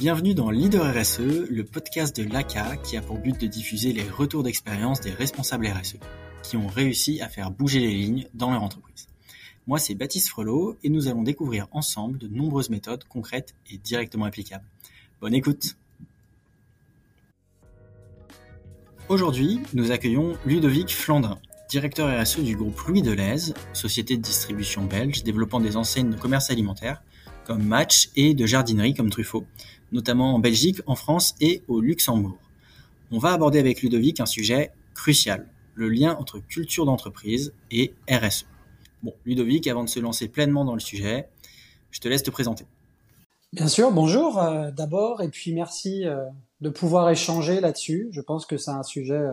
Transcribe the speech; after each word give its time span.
Bienvenue 0.00 0.32
dans 0.32 0.50
Leader 0.50 0.94
RSE, 0.94 1.50
le 1.50 1.62
podcast 1.62 2.16
de 2.16 2.22
l'ACA 2.22 2.78
qui 2.78 2.96
a 2.96 3.02
pour 3.02 3.18
but 3.18 3.38
de 3.38 3.46
diffuser 3.46 3.92
les 3.92 4.08
retours 4.08 4.42
d'expérience 4.42 5.02
des 5.02 5.10
responsables 5.10 5.66
RSE 5.66 5.98
qui 6.42 6.56
ont 6.56 6.68
réussi 6.68 7.20
à 7.20 7.28
faire 7.28 7.50
bouger 7.50 7.80
les 7.80 7.92
lignes 7.92 8.26
dans 8.32 8.50
leur 8.50 8.62
entreprise. 8.62 9.08
Moi, 9.66 9.78
c'est 9.78 9.94
Baptiste 9.94 10.30
Frelot 10.30 10.78
et 10.82 10.88
nous 10.88 11.08
allons 11.08 11.22
découvrir 11.22 11.68
ensemble 11.72 12.16
de 12.16 12.28
nombreuses 12.28 12.70
méthodes 12.70 13.04
concrètes 13.10 13.54
et 13.70 13.76
directement 13.76 14.24
applicables. 14.24 14.64
Bonne 15.20 15.34
écoute 15.34 15.76
Aujourd'hui, 19.10 19.60
nous 19.74 19.90
accueillons 19.90 20.38
Ludovic 20.46 20.96
Flandrin, 20.96 21.38
directeur 21.68 22.08
RSE 22.18 22.40
du 22.40 22.56
groupe 22.56 22.80
Louis 22.88 23.02
Deleuze, 23.02 23.52
société 23.74 24.16
de 24.16 24.22
distribution 24.22 24.86
belge 24.86 25.24
développant 25.24 25.60
des 25.60 25.76
enseignes 25.76 26.08
de 26.08 26.16
commerce 26.16 26.50
alimentaire 26.50 27.02
comme 27.44 27.64
Match 27.64 28.10
et 28.14 28.32
de 28.32 28.46
jardinerie 28.46 28.94
comme 28.94 29.10
Truffaut, 29.10 29.44
notamment 29.92 30.34
en 30.34 30.38
Belgique, 30.38 30.80
en 30.86 30.94
France 30.94 31.34
et 31.40 31.62
au 31.68 31.80
Luxembourg. 31.80 32.38
On 33.10 33.18
va 33.18 33.32
aborder 33.32 33.58
avec 33.58 33.82
Ludovic 33.82 34.20
un 34.20 34.26
sujet 34.26 34.70
crucial, 34.94 35.48
le 35.74 35.88
lien 35.88 36.16
entre 36.18 36.38
culture 36.38 36.86
d'entreprise 36.86 37.52
et 37.70 37.94
RSE. 38.08 38.46
Bon, 39.02 39.14
Ludovic, 39.24 39.66
avant 39.66 39.82
de 39.82 39.88
se 39.88 39.98
lancer 39.98 40.28
pleinement 40.28 40.64
dans 40.64 40.74
le 40.74 40.80
sujet, 40.80 41.28
je 41.90 42.00
te 42.00 42.08
laisse 42.08 42.22
te 42.22 42.30
présenter. 42.30 42.66
Bien 43.52 43.66
sûr, 43.66 43.90
bonjour 43.90 44.38
euh, 44.38 44.70
d'abord, 44.70 45.22
et 45.22 45.28
puis 45.28 45.52
merci 45.52 46.06
euh, 46.06 46.24
de 46.60 46.68
pouvoir 46.68 47.10
échanger 47.10 47.60
là-dessus. 47.60 48.08
Je 48.12 48.20
pense 48.20 48.46
que 48.46 48.56
c'est 48.56 48.70
un 48.70 48.84
sujet 48.84 49.26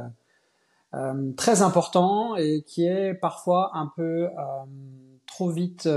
euh, 0.95 1.31
très 1.35 1.61
important 1.61 2.35
et 2.35 2.63
qui 2.65 2.87
est 2.87 3.13
parfois 3.13 3.71
un 3.75 3.91
peu 3.95 4.27
trop 5.27 5.51
vite 5.51 5.87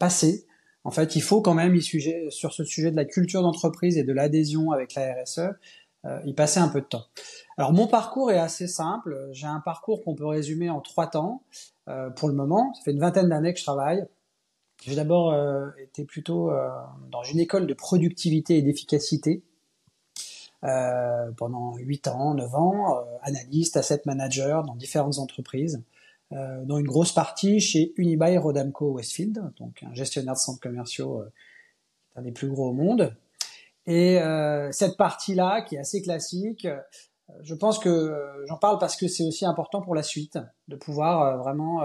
passé. 0.00 0.46
En 0.84 0.90
fait, 0.90 1.16
il 1.16 1.22
faut 1.22 1.40
quand 1.40 1.54
même, 1.54 1.80
sur 1.80 2.52
ce 2.52 2.64
sujet 2.64 2.90
de 2.90 2.96
la 2.96 3.06
culture 3.06 3.42
d'entreprise 3.42 3.96
et 3.96 4.04
de 4.04 4.12
l'adhésion 4.12 4.70
avec 4.70 4.94
la 4.94 5.14
RSE, 5.14 5.40
euh, 6.04 6.20
y 6.26 6.34
passer 6.34 6.60
un 6.60 6.68
peu 6.68 6.82
de 6.82 6.86
temps. 6.86 7.06
Alors 7.56 7.72
mon 7.72 7.86
parcours 7.86 8.30
est 8.30 8.38
assez 8.38 8.66
simple. 8.66 9.28
J'ai 9.32 9.46
un 9.46 9.60
parcours 9.60 10.04
qu'on 10.04 10.14
peut 10.14 10.26
résumer 10.26 10.68
en 10.68 10.82
trois 10.82 11.06
temps 11.06 11.42
euh, 11.88 12.10
pour 12.10 12.28
le 12.28 12.34
moment. 12.34 12.74
Ça 12.74 12.82
fait 12.82 12.90
une 12.90 13.00
vingtaine 13.00 13.30
d'années 13.30 13.54
que 13.54 13.58
je 13.58 13.64
travaille. 13.64 14.04
J'ai 14.84 14.96
d'abord 14.96 15.32
euh, 15.32 15.70
été 15.78 16.04
plutôt 16.04 16.52
dans 17.10 17.22
une 17.22 17.40
école 17.40 17.66
de 17.66 17.72
productivité 17.72 18.58
et 18.58 18.62
d'efficacité 18.62 19.42
pendant 21.36 21.76
8 21.76 22.08
ans, 22.08 22.34
9 22.34 22.54
ans, 22.54 23.04
analyste, 23.22 23.76
asset 23.76 24.00
manager 24.06 24.64
dans 24.64 24.74
différentes 24.74 25.18
entreprises. 25.18 25.82
Euh, 26.32 26.64
dont 26.64 26.78
une 26.78 26.86
grosse 26.86 27.12
partie 27.12 27.60
chez 27.60 27.92
Unibail 27.96 28.38
Rodamco 28.38 28.92
Westfield, 28.92 29.52
donc 29.58 29.82
un 29.82 29.92
gestionnaire 29.94 30.34
de 30.34 30.38
centres 30.38 30.58
commerciaux 30.58 31.20
euh, 31.20 31.30
un 32.16 32.22
des 32.22 32.32
plus 32.32 32.48
gros 32.48 32.70
au 32.70 32.72
monde. 32.72 33.14
Et 33.86 34.18
euh, 34.20 34.72
cette 34.72 34.96
partie-là, 34.96 35.62
qui 35.62 35.76
est 35.76 35.78
assez 35.78 36.00
classique, 36.00 36.66
je 37.42 37.54
pense 37.54 37.78
que 37.78 38.14
j'en 38.48 38.56
parle 38.56 38.78
parce 38.78 38.96
que 38.96 39.06
c'est 39.06 39.24
aussi 39.24 39.44
important 39.44 39.82
pour 39.82 39.94
la 39.94 40.02
suite, 40.02 40.38
de 40.68 40.76
pouvoir 40.76 41.38
vraiment 41.38 41.82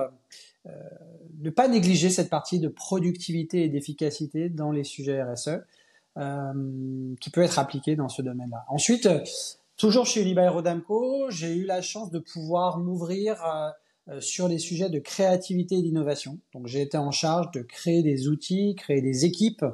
ne 0.66 1.50
pas 1.50 1.68
négliger 1.68 2.10
cette 2.10 2.30
partie 2.30 2.60
de 2.60 2.68
productivité 2.68 3.64
et 3.64 3.70
d'efficacité 3.70 4.50
dans 4.50 4.72
les 4.72 4.84
sujets 4.84 5.22
RSE, 5.24 5.62
qui 7.20 7.30
peut 7.32 7.42
être 7.42 7.58
appliquée 7.58 7.96
dans 7.96 8.10
ce 8.10 8.22
domaine-là. 8.22 8.66
Ensuite, 8.70 9.10
toujours 9.80 10.06
chez 10.06 10.22
Unibail 10.22 10.50
Rodamco, 10.50 11.32
j'ai 11.32 11.56
eu 11.56 11.66
la 11.66 11.82
chance 11.82 12.12
de 12.12 12.20
pouvoir 12.20 12.78
m'ouvrir 12.78 13.44
euh, 13.44 13.70
sur 14.20 14.50
des 14.50 14.60
sujets 14.60 14.90
de 14.90 15.00
créativité 15.00 15.76
et 15.76 15.82
d'innovation. 15.82 16.40
Donc 16.54 16.68
j'ai 16.68 16.82
été 16.82 16.98
en 16.98 17.12
charge 17.12 17.52
de 17.52 17.62
créer 17.62 18.02
des 18.04 18.28
outils, 18.28 18.76
créer 18.76 19.02
des 19.02 19.26
équipes, 19.26 19.66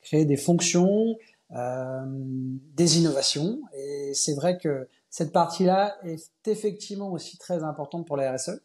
créer 0.00 0.24
des 0.24 0.36
fonctions, 0.36 1.16
euh, 1.52 2.04
des 2.06 2.98
innovations. 2.98 3.60
Et 3.76 4.12
c'est 4.14 4.34
vrai 4.34 4.58
que 4.58 4.88
cette 5.10 5.32
partie-là 5.32 5.96
est 6.04 6.48
effectivement 6.48 7.12
aussi 7.12 7.38
très 7.38 7.62
importante 7.62 8.06
pour 8.06 8.16
la 8.16 8.32
RSE. 8.32 8.60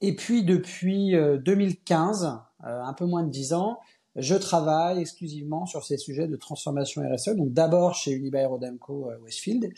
Et 0.00 0.14
puis 0.14 0.44
depuis 0.44 1.12
2015, 1.12 2.24
euh, 2.64 2.82
un 2.82 2.92
peu 2.92 3.04
moins 3.04 3.24
de 3.24 3.30
10 3.30 3.52
ans, 3.52 3.80
je 4.16 4.34
travaille 4.34 5.00
exclusivement 5.00 5.66
sur 5.66 5.84
ces 5.84 5.96
sujets 5.96 6.26
de 6.26 6.36
transformation 6.36 7.02
RSE. 7.02 7.36
Donc 7.36 7.52
d'abord 7.52 7.94
chez 7.94 8.12
Unibail 8.12 8.46
Rodamco 8.46 9.10
Westfield, 9.22 9.72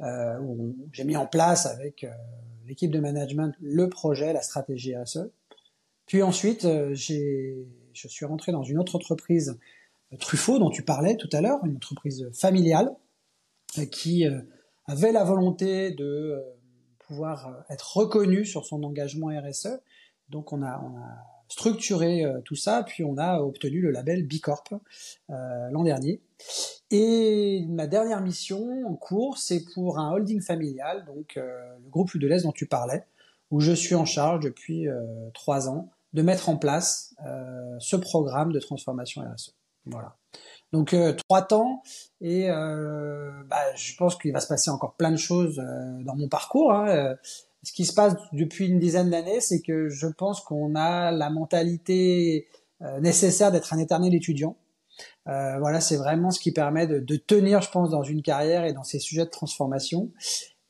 où 0.00 0.76
j'ai 0.92 1.04
mis 1.04 1.16
en 1.16 1.26
place 1.26 1.66
avec 1.66 2.06
l'équipe 2.66 2.90
de 2.90 3.00
management, 3.00 3.54
le 3.60 3.88
projet, 3.88 4.32
la 4.32 4.42
stratégie 4.42 4.96
RSE. 4.96 5.30
Puis 6.06 6.22
ensuite, 6.22 6.64
euh, 6.64 6.92
je 6.92 8.08
suis 8.08 8.26
rentré 8.26 8.52
dans 8.52 8.62
une 8.62 8.78
autre 8.78 8.96
entreprise, 8.96 9.58
euh, 10.12 10.16
Truffaut, 10.16 10.58
dont 10.58 10.70
tu 10.70 10.82
parlais 10.82 11.16
tout 11.16 11.28
à 11.32 11.40
l'heure, 11.40 11.64
une 11.64 11.76
entreprise 11.76 12.28
familiale 12.32 12.90
euh, 13.78 13.84
qui 13.86 14.24
avait 14.86 15.12
la 15.12 15.22
volonté 15.22 15.92
de 15.92 16.42
pouvoir 16.98 17.64
être 17.70 17.96
reconnue 17.96 18.44
sur 18.44 18.64
son 18.66 18.82
engagement 18.82 19.28
RSE. 19.28 19.80
Donc 20.28 20.52
on 20.52 20.62
a 20.62 20.80
structuré 21.50 22.24
tout 22.46 22.56
ça, 22.56 22.82
puis 22.86 23.04
on 23.04 23.18
a 23.18 23.40
obtenu 23.40 23.80
le 23.80 23.90
label 23.90 24.26
B 24.26 24.40
Corp 24.40 24.72
l'an 25.28 25.82
dernier. 25.82 26.22
Et 26.90 27.64
ma 27.68 27.86
dernière 27.86 28.20
mission 28.20 28.84
en 28.86 28.94
cours, 28.94 29.38
c'est 29.38 29.64
pour 29.74 29.98
un 29.98 30.10
holding 30.12 30.42
familial, 30.42 31.04
donc 31.04 31.36
euh, 31.36 31.76
le 31.84 31.88
groupe 31.88 32.12
l'Est 32.14 32.42
dont 32.42 32.52
tu 32.52 32.66
parlais, 32.66 33.04
où 33.50 33.60
je 33.60 33.72
suis 33.72 33.94
en 33.94 34.04
charge 34.04 34.40
depuis 34.40 34.88
euh, 34.88 35.30
trois 35.32 35.68
ans 35.68 35.90
de 36.14 36.22
mettre 36.22 36.48
en 36.48 36.56
place 36.56 37.14
euh, 37.24 37.76
ce 37.78 37.94
programme 37.94 38.52
de 38.52 38.58
transformation 38.58 39.22
RSE. 39.22 39.54
Voilà. 39.86 40.16
Donc 40.72 40.94
trois 41.26 41.42
temps 41.42 41.82
et 42.20 42.46
bah, 42.48 43.74
je 43.74 43.96
pense 43.96 44.16
qu'il 44.16 44.32
va 44.32 44.38
se 44.38 44.46
passer 44.46 44.70
encore 44.70 44.94
plein 44.94 45.10
de 45.10 45.16
choses 45.16 45.56
dans 45.56 46.14
mon 46.14 46.28
parcours. 46.28 46.72
Hein. 46.72 47.16
Ce 47.62 47.72
qui 47.72 47.84
se 47.84 47.92
passe 47.92 48.14
depuis 48.32 48.68
une 48.68 48.78
dizaine 48.78 49.10
d'années, 49.10 49.40
c'est 49.40 49.60
que 49.60 49.88
je 49.88 50.06
pense 50.06 50.40
qu'on 50.40 50.74
a 50.74 51.10
la 51.10 51.30
mentalité 51.30 52.48
nécessaire 53.00 53.52
d'être 53.52 53.74
un 53.74 53.78
éternel 53.78 54.14
étudiant. 54.14 54.56
Euh, 55.28 55.58
voilà, 55.58 55.80
c'est 55.80 55.96
vraiment 55.96 56.30
ce 56.30 56.40
qui 56.40 56.52
permet 56.52 56.86
de, 56.86 57.16
tenir, 57.16 57.60
je 57.62 57.70
pense, 57.70 57.90
dans 57.90 58.02
une 58.02 58.22
carrière 58.22 58.64
et 58.64 58.72
dans 58.72 58.84
ces 58.84 58.98
sujets 58.98 59.24
de 59.24 59.30
transformation. 59.30 60.10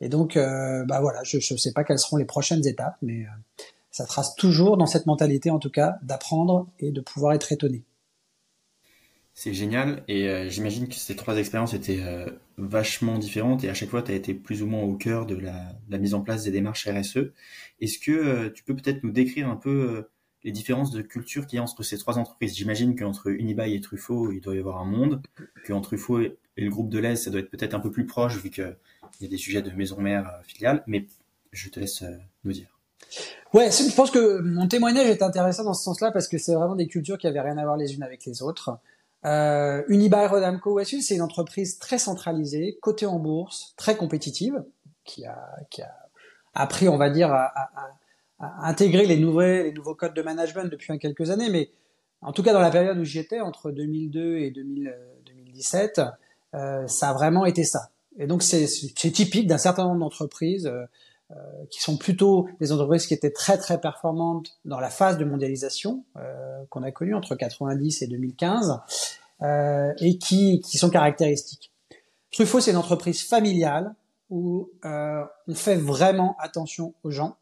Et 0.01 0.09
donc, 0.09 0.37
euh, 0.37 0.85
bah 0.87 1.01
voilà, 1.01 1.23
je 1.25 1.37
ne 1.37 1.59
sais 1.59 1.73
pas 1.73 1.85
quelles 1.85 1.99
seront 1.99 2.17
les 2.17 2.25
prochaines 2.25 2.67
étapes, 2.67 2.97
mais 3.03 3.23
euh, 3.23 3.65
ça 3.91 4.07
trace 4.07 4.35
toujours 4.35 4.77
dans 4.77 4.87
cette 4.87 5.07
mentalité, 5.07 5.51
en 5.51 5.59
tout 5.59 5.71
cas, 5.71 5.99
d'apprendre 6.03 6.69
et 6.79 6.91
de 6.91 7.01
pouvoir 7.01 7.33
être 7.35 7.53
étonné. 7.53 7.85
C'est 9.43 9.55
génial 9.55 10.05
et 10.07 10.51
j'imagine 10.51 10.87
que 10.87 10.97
ces 10.97 11.17
trois 11.17 11.39
expériences 11.39 11.73
étaient 11.73 12.05
vachement 12.59 13.17
différentes 13.17 13.65
et 13.65 13.71
à 13.71 13.75
chaque 13.75 13.89
fois 13.89 14.03
tu 14.03 14.13
as 14.13 14.15
été 14.15 14.35
plus 14.35 14.63
ou 14.63 14.67
moins 14.67 14.83
au 14.83 14.97
cœur 14.97 15.25
de 15.25 15.35
la, 15.35 15.99
mise 15.99 16.13
en 16.13 16.21
place 16.21 16.45
des 16.45 16.51
démarches 16.51 16.87
RSE. 16.87 17.33
Est-ce 17.81 17.99
que 17.99 18.49
tu 18.49 18.63
peux 18.65 18.77
peut-être 18.77 19.03
nous 19.03 19.13
décrire 19.13 19.49
un 19.49 19.57
peu 19.57 20.05
les 20.45 20.53
différences 20.53 20.91
de 20.91 21.01
culture 21.01 21.47
qu'il 21.47 21.57
y 21.57 21.59
a 21.59 21.63
entre 21.63 21.83
ces 21.83 21.97
trois 21.97 22.19
entreprises? 22.19 22.55
J'imagine 22.55 22.95
qu'entre 22.95 23.29
Unibail 23.29 23.75
et 23.75 23.81
Truffaut, 23.81 24.31
il 24.31 24.43
doit 24.43 24.55
y 24.55 24.59
avoir 24.59 24.77
un 24.77 24.85
monde, 24.85 25.23
qu'entre 25.67 25.89
Truffaut 25.89 26.21
et 26.21 26.37
le 26.59 26.69
groupe 26.69 26.91
de 26.91 26.99
l'Est, 26.99 27.17
ça 27.17 27.31
doit 27.31 27.41
être 27.41 27.51
peut-être 27.51 27.73
un 27.73 27.81
peu 27.81 27.91
plus 27.91 28.05
proche 28.05 28.37
vu 28.37 28.51
qu'il 28.51 28.77
y 29.23 29.25
a 29.25 29.29
des 29.29 29.39
sujets 29.39 29.63
de 29.63 29.71
maison-mère 29.71 30.29
euh, 30.29 30.43
filiale, 30.43 30.85
mais 30.87 31.07
je 31.53 31.71
te 31.71 31.81
laisse 31.81 32.03
euh, 32.03 32.15
nous 32.45 32.53
dire. 32.53 32.79
Ouais, 33.55 33.71
je 33.71 33.95
pense 33.95 34.11
que 34.11 34.41
mon 34.41 34.69
témoignage 34.69 35.09
est 35.09 35.23
intéressant 35.23 35.65
dans 35.65 35.73
ce 35.73 35.83
sens-là 35.83 36.13
parce 36.13 36.29
que 36.29 36.37
c'est 36.37 36.55
vraiment 36.55 36.77
des 36.77 36.87
cultures 36.87 37.17
qui 37.17 37.27
avaient 37.27 37.41
rien 37.41 37.57
à 37.57 37.65
voir 37.65 37.79
les 37.79 37.95
unes 37.95 38.03
avec 38.03 38.27
les 38.27 38.43
autres. 38.43 38.79
Euh, 39.27 39.83
Unibail 39.89 40.27
Rodamco 40.27 40.83
c'est 40.85 41.15
une 41.15 41.23
entreprise 41.23 41.79
très 41.79 41.99
centralisée, 41.99 42.79
cotée 42.81 43.07
en 43.07 43.19
bourse, 43.19 43.75
très 43.77 43.97
compétitive, 43.97 44.65
qui 45.05 45.27
a, 45.27 45.57
qui 45.71 45.83
a 45.83 45.95
appris, 46.55 46.89
on 46.89 46.97
va 46.97 47.11
dire, 47.11 47.33
à, 47.33 47.53
à, 48.39 48.69
intégrer 48.69 49.07
les 49.07 49.19
nouveaux, 49.19 49.41
les 49.41 49.73
nouveaux 49.73 49.95
codes 49.95 50.15
de 50.15 50.23
management 50.23 50.65
depuis 50.65 50.99
quelques 50.99 51.31
années, 51.31 51.51
mais 51.51 51.71
en 52.23 52.33
tout 52.33 52.43
cas 52.43 52.53
dans 52.53 52.61
la 52.61 52.71
période 52.71 52.99
où 52.99 53.05
j'y 53.05 53.19
étais, 53.19 53.41
entre 53.41 53.71
2002 53.71 54.39
et 54.39 54.51
2017, 54.51 56.01
euh, 56.55 56.87
ça 56.87 57.11
a 57.11 57.13
vraiment 57.13 57.47
été 57.47 57.65
ça. 57.65 57.91
Et 58.19 58.27
donc 58.27 58.43
c'est 58.43 58.67
typique 59.13 59.47
d'un 59.47 59.59
certain 59.59 59.85
nombre 59.85 60.01
d'entreprises 60.01 60.67
euh, 60.67 60.71
euh, 60.71 60.87
qui 61.71 61.81
sont 61.81 61.97
plutôt 61.97 62.49
des 62.61 62.73
entreprises 62.73 63.07
qui 63.07 63.15
étaient 63.15 63.31
très 63.31 63.59
très 63.59 63.81
performantes 63.81 64.59
dans 64.65 64.81
la 64.81 64.91
phase 64.91 65.19
de 65.19 65.25
mondialisation 65.25 66.05
euh, 66.17 66.65
qu'on 66.71 66.83
a 66.83 66.91
connue 66.91 67.15
entre 67.15 67.35
90 67.35 68.03
et 68.03 68.07
2015 68.07 68.81
euh, 69.43 69.93
et 69.99 70.19
qui, 70.19 70.61
qui 70.61 70.79
sont 70.79 70.91
caractéristiques. 70.91 71.73
Truffaut, 72.33 72.61
c'est 72.61 72.71
une 72.71 72.77
entreprise 72.77 73.23
familiale 73.23 73.95
où 74.29 74.71
on 74.85 75.55
fait 75.55 75.77
vraiment 75.77 76.37
attention 76.39 76.95
aux 77.03 77.11
gens 77.11 77.37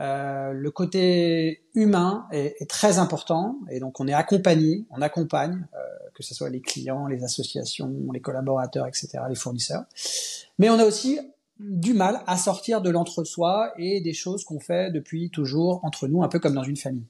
euh, 0.00 0.52
le 0.52 0.70
côté 0.72 1.62
humain 1.74 2.26
est, 2.32 2.56
est, 2.60 2.68
très 2.68 2.98
important 2.98 3.58
et 3.70 3.78
donc 3.78 4.00
on 4.00 4.08
est 4.08 4.12
accompagné, 4.12 4.84
on 4.90 5.00
accompagne, 5.00 5.66
euh, 5.74 5.78
que 6.14 6.24
ce 6.24 6.34
soit 6.34 6.50
les 6.50 6.60
clients, 6.60 7.06
les 7.06 7.22
associations, 7.22 7.94
les 8.12 8.20
collaborateurs, 8.20 8.88
etc., 8.88 9.08
les 9.28 9.36
fournisseurs. 9.36 9.84
Mais 10.58 10.68
on 10.68 10.80
a 10.80 10.84
aussi 10.84 11.20
du 11.58 11.94
mal 11.94 12.22
à 12.26 12.36
sortir 12.36 12.82
de 12.82 12.90
l'entre-soi 12.90 13.72
et 13.78 14.00
des 14.00 14.12
choses 14.12 14.44
qu'on 14.44 14.60
fait 14.60 14.90
depuis 14.90 15.30
toujours 15.30 15.80
entre 15.84 16.08
nous, 16.08 16.22
un 16.22 16.28
peu 16.28 16.38
comme 16.38 16.54
dans 16.54 16.64
une 16.64 16.76
famille. 16.76 17.06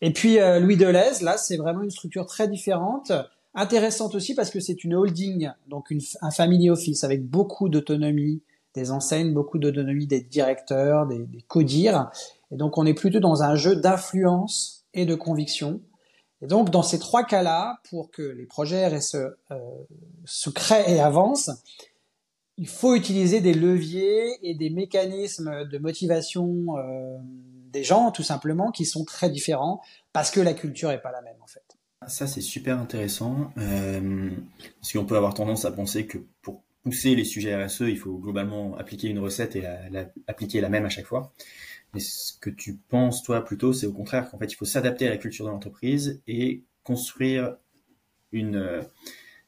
Et 0.00 0.12
puis 0.12 0.38
euh, 0.38 0.60
Louis 0.60 0.76
Deleuze, 0.76 1.22
là, 1.22 1.36
c'est 1.36 1.56
vraiment 1.56 1.82
une 1.82 1.90
structure 1.90 2.26
très 2.26 2.48
différente 2.48 3.12
Intéressante 3.56 4.16
aussi 4.16 4.34
parce 4.34 4.50
que 4.50 4.58
c'est 4.58 4.82
une 4.82 4.94
holding, 4.94 5.52
donc 5.68 5.92
un 6.20 6.30
family 6.32 6.70
office 6.70 7.04
avec 7.04 7.24
beaucoup 7.24 7.68
d'autonomie 7.68 8.42
des 8.74 8.90
enseignes, 8.90 9.32
beaucoup 9.32 9.58
d'autonomie 9.58 10.08
des 10.08 10.20
directeurs, 10.20 11.06
des, 11.06 11.24
codires. 11.46 12.10
Et 12.50 12.56
donc 12.56 12.78
on 12.78 12.84
est 12.84 12.94
plutôt 12.94 13.20
dans 13.20 13.44
un 13.44 13.54
jeu 13.54 13.76
d'influence 13.76 14.84
et 14.92 15.06
de 15.06 15.14
conviction. 15.14 15.80
Et 16.42 16.48
donc 16.48 16.70
dans 16.70 16.82
ces 16.82 16.98
trois 16.98 17.22
cas-là, 17.22 17.78
pour 17.88 18.10
que 18.10 18.22
les 18.22 18.44
projets 18.44 18.88
RSE 18.88 19.14
euh, 19.14 19.58
se 20.24 20.50
créent 20.50 20.92
et 20.92 20.98
avancent, 20.98 21.50
il 22.56 22.68
faut 22.68 22.94
utiliser 22.94 23.40
des 23.40 23.54
leviers 23.54 24.38
et 24.42 24.54
des 24.54 24.70
mécanismes 24.70 25.66
de 25.66 25.78
motivation 25.78 26.78
euh, 26.78 27.18
des 27.72 27.82
gens, 27.82 28.12
tout 28.12 28.22
simplement, 28.22 28.70
qui 28.70 28.84
sont 28.84 29.04
très 29.04 29.28
différents 29.28 29.80
parce 30.12 30.30
que 30.30 30.40
la 30.40 30.54
culture 30.54 30.90
est 30.90 31.02
pas 31.02 31.10
la 31.10 31.22
même 31.22 31.36
en 31.42 31.46
fait. 31.46 31.64
Ça 32.06 32.26
c'est 32.26 32.42
super 32.42 32.78
intéressant 32.78 33.50
euh, 33.56 34.30
parce 34.80 34.92
qu'on 34.92 35.06
peut 35.06 35.16
avoir 35.16 35.34
tendance 35.34 35.64
à 35.64 35.72
penser 35.72 36.06
que 36.06 36.18
pour 36.42 36.62
pousser 36.82 37.14
les 37.14 37.24
sujets 37.24 37.64
RSE, 37.64 37.80
il 37.80 37.98
faut 37.98 38.18
globalement 38.18 38.76
appliquer 38.76 39.08
une 39.08 39.18
recette 39.18 39.56
et 39.56 39.62
la, 39.62 40.06
appliquer 40.26 40.60
la 40.60 40.68
même 40.68 40.84
à 40.84 40.90
chaque 40.90 41.06
fois. 41.06 41.32
Mais 41.94 42.00
ce 42.00 42.32
que 42.34 42.50
tu 42.50 42.76
penses 42.76 43.22
toi 43.22 43.44
plutôt, 43.44 43.72
c'est 43.72 43.86
au 43.86 43.92
contraire 43.92 44.30
qu'en 44.30 44.38
fait 44.38 44.52
il 44.52 44.56
faut 44.56 44.66
s'adapter 44.66 45.06
à 45.06 45.10
la 45.10 45.16
culture 45.16 45.46
de 45.46 45.50
l'entreprise 45.50 46.20
et 46.26 46.62
construire 46.82 47.56
une 48.32 48.56
euh, 48.56 48.82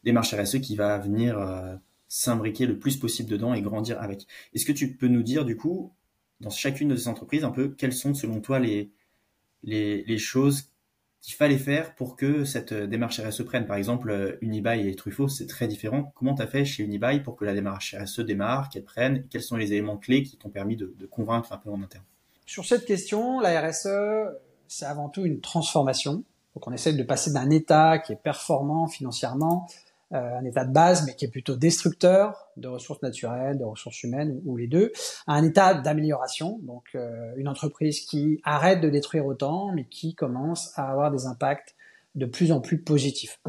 démarche 0.03 0.35
RSE 0.35 0.61
qui 0.61 0.76
va 0.76 0.97
venir 0.99 1.38
euh, 1.38 1.76
s'imbriquer 2.08 2.67
le 2.67 2.79
plus 2.79 2.97
possible 2.97 3.29
dedans 3.29 3.55
et 3.55 3.62
grandir 3.62 4.00
avec. 4.00 4.26
Est-ce 4.55 4.64
que 4.64 4.73
tu 4.73 4.97
peux 4.97 5.08
nous 5.08 5.23
dire 5.23 5.44
du 5.44 5.56
coup, 5.56 5.93
dans 6.41 6.50
chacune 6.50 6.88
de 6.88 6.97
ces 6.97 7.08
entreprises, 7.08 7.44
un 7.44 7.50
peu 7.50 7.69
quelles 7.69 7.93
sont 7.93 8.14
selon 8.14 8.41
toi 8.41 8.58
les, 8.58 8.93
les, 9.62 10.19
choses 10.19 10.70
qu'il 11.20 11.35
fallait 11.35 11.58
faire 11.58 11.94
pour 11.94 12.17
que 12.17 12.44
cette 12.44 12.73
démarche 12.73 13.20
RSE 13.20 13.43
prenne? 13.44 13.67
Par 13.67 13.76
exemple, 13.76 14.38
Unibail 14.41 14.88
et 14.88 14.94
Truffaut, 14.94 15.29
c'est 15.29 15.47
très 15.47 15.67
différent. 15.67 16.12
Comment 16.14 16.35
tu 16.35 16.43
as 16.43 16.47
fait 16.47 16.64
chez 16.64 16.85
Unibail 16.85 17.23
pour 17.23 17.37
que 17.37 17.44
la 17.44 17.55
démarche 17.55 17.94
RSE 17.94 18.20
démarre, 18.20 18.69
qu'elle 18.69 18.85
prenne? 18.85 19.26
Quels 19.29 19.43
sont 19.43 19.56
les 19.56 19.73
éléments 19.73 19.97
clés 19.97 20.23
qui 20.23 20.37
t'ont 20.37 20.50
permis 20.50 20.76
de, 20.76 20.94
de, 20.99 21.06
convaincre 21.06 21.53
un 21.53 21.58
peu 21.58 21.70
en 21.70 21.82
interne? 21.82 22.05
Sur 22.44 22.64
cette 22.64 22.85
question, 22.85 23.41
la 23.41 23.69
RSE, 23.69 23.88
c'est 24.69 24.87
avant 24.87 25.08
tout 25.08 25.25
une 25.25 25.41
transformation. 25.41 26.23
Donc 26.55 26.69
on 26.69 26.73
essaie 26.73 26.93
de 26.93 27.03
passer 27.03 27.32
d'un 27.32 27.50
état 27.50 27.99
qui 27.99 28.12
est 28.12 28.23
performant 28.23 28.87
financièrement 28.87 29.67
euh, 29.69 29.85
un 30.12 30.44
état 30.44 30.64
de 30.64 30.73
base, 30.73 31.05
mais 31.05 31.14
qui 31.14 31.25
est 31.25 31.31
plutôt 31.31 31.56
destructeur 31.56 32.49
de 32.56 32.69
ressources 32.69 33.03
naturelles, 33.03 33.58
de 33.58 33.64
ressources 33.64 34.03
humaines, 34.05 34.41
ou, 34.44 34.56
les 34.56 34.69
deux, 34.69 34.93
à 35.26 35.35
un 35.35 35.44
état 35.44 35.75
d'amélioration. 35.75 36.61
Donc 36.62 36.85
euh, 36.94 37.32
une 37.37 37.49
entreprise 37.49 38.00
qui 38.00 38.41
arrête 38.44 38.81
de 38.81 38.88
détruire 38.88 39.26
autant, 39.26 39.73
mais 39.73 39.85
qui 39.85 40.14
commence 40.14 40.73
à 40.79 40.91
avoir 40.91 41.11
des 41.11 41.26
impacts 41.26 41.75
de 42.14 42.26
plus 42.26 42.53
en 42.53 42.61
plus 42.61 42.81
positifs. 42.81 43.41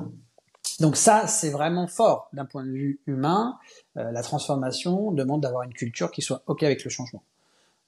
Donc 0.79 0.97
ça, 0.97 1.27
c'est 1.27 1.49
vraiment 1.49 1.87
fort 1.87 2.29
d'un 2.33 2.45
point 2.45 2.65
de 2.65 2.71
vue 2.71 2.99
humain. 3.05 3.57
Euh, 3.97 4.11
la 4.11 4.21
transformation 4.21 5.11
demande 5.11 5.41
d'avoir 5.41 5.63
une 5.63 5.73
culture 5.73 6.11
qui 6.11 6.21
soit 6.21 6.43
OK 6.47 6.63
avec 6.63 6.83
le 6.83 6.89
changement. 6.89 7.23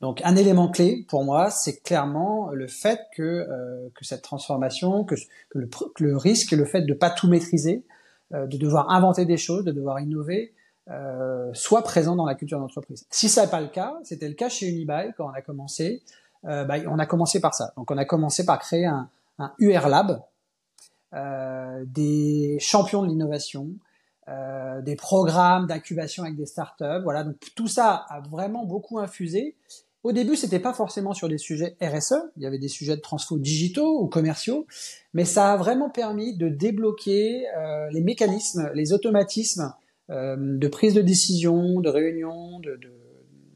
Donc 0.01 0.21
un 0.23 0.35
élément 0.35 0.69
clé 0.69 1.05
pour 1.09 1.25
moi, 1.25 1.49
c'est 1.49 1.81
clairement 1.81 2.51
le 2.51 2.67
fait 2.67 3.01
que, 3.17 3.91
que 3.93 4.05
cette 4.05 4.21
transformation, 4.21 5.03
que, 5.03 5.15
le, 5.53 5.67
que, 5.67 6.03
le, 6.05 6.57
le 6.57 6.65
fait 6.65 6.83
de 6.83 6.93
pas 6.93 7.09
tout 7.09 7.27
maîtriser, 7.27 7.83
euh, 7.83 7.97
de 8.31 8.57
devoir 8.57 8.91
inventer 8.91 9.25
des 9.25 9.37
choses, 9.37 9.65
de 9.65 9.71
devoir 9.71 9.99
innover, 9.99 10.53
euh, 10.89 11.51
soit 11.53 11.83
présent 11.83 12.15
dans 12.15 12.25
la 12.25 12.33
culture 12.33 12.59
d'entreprise. 12.59 13.05
Si 13.11 13.29
ça 13.29 13.43
n'est 13.43 13.51
pas 13.51 13.61
le 13.61 13.67
cas, 13.67 13.95
c'était 14.03 14.27
le 14.27 14.33
cas 14.33 14.49
chez 14.49 14.67
Unibail 14.67 15.13
quand 15.15 15.27
on 15.27 15.33
a 15.33 15.41
commencé. 15.41 16.01
Euh, 16.45 16.63
bah, 16.63 16.77
on 16.87 16.97
a 16.97 17.05
commencé 17.05 17.39
par 17.39 17.53
ça. 17.53 17.73
Donc 17.77 17.91
on 17.91 17.97
a 17.97 18.05
commencé 18.05 18.45
par 18.45 18.59
créer 18.59 18.85
un, 18.85 19.09
un 19.37 19.53
UR 19.59 19.87
Lab, 19.87 20.23
euh, 21.13 21.83
des 21.85 22.57
champions 22.59 23.03
de 23.03 23.07
l'innovation, 23.07 23.69
euh, 24.29 24.81
des 24.81 24.95
programmes 24.95 25.67
d'incubation 25.67 26.23
avec 26.23 26.35
des 26.35 26.45
startups. 26.47 27.03
Voilà, 27.03 27.23
donc 27.23 27.35
tout 27.55 27.67
ça 27.67 28.05
a 28.09 28.21
vraiment 28.21 28.65
beaucoup 28.65 28.99
infusé. 28.99 29.55
Au 30.03 30.13
début, 30.13 30.37
c'était 30.37 30.59
pas 30.59 30.73
forcément 30.73 31.13
sur 31.13 31.27
des 31.27 31.37
sujets 31.37 31.75
RSE, 31.81 32.15
il 32.37 32.43
y 32.43 32.45
avait 32.45 32.57
des 32.57 32.69
sujets 32.69 32.95
de 32.95 33.01
transfo 33.01 33.37
digitaux 33.37 34.01
ou 34.01 34.07
commerciaux, 34.07 34.65
mais 35.13 35.25
ça 35.25 35.51
a 35.51 35.57
vraiment 35.57 35.89
permis 35.89 36.37
de 36.37 36.47
débloquer 36.47 37.45
euh, 37.49 37.89
les 37.91 38.01
mécanismes, 38.01 38.71
les 38.73 38.93
automatismes 38.93 39.73
euh, 40.09 40.37
de 40.37 40.67
prise 40.69 40.93
de 40.93 41.01
décision, 41.01 41.81
de 41.81 41.89
réunion, 41.89 42.59
de, 42.59 42.77
de, 42.77 42.91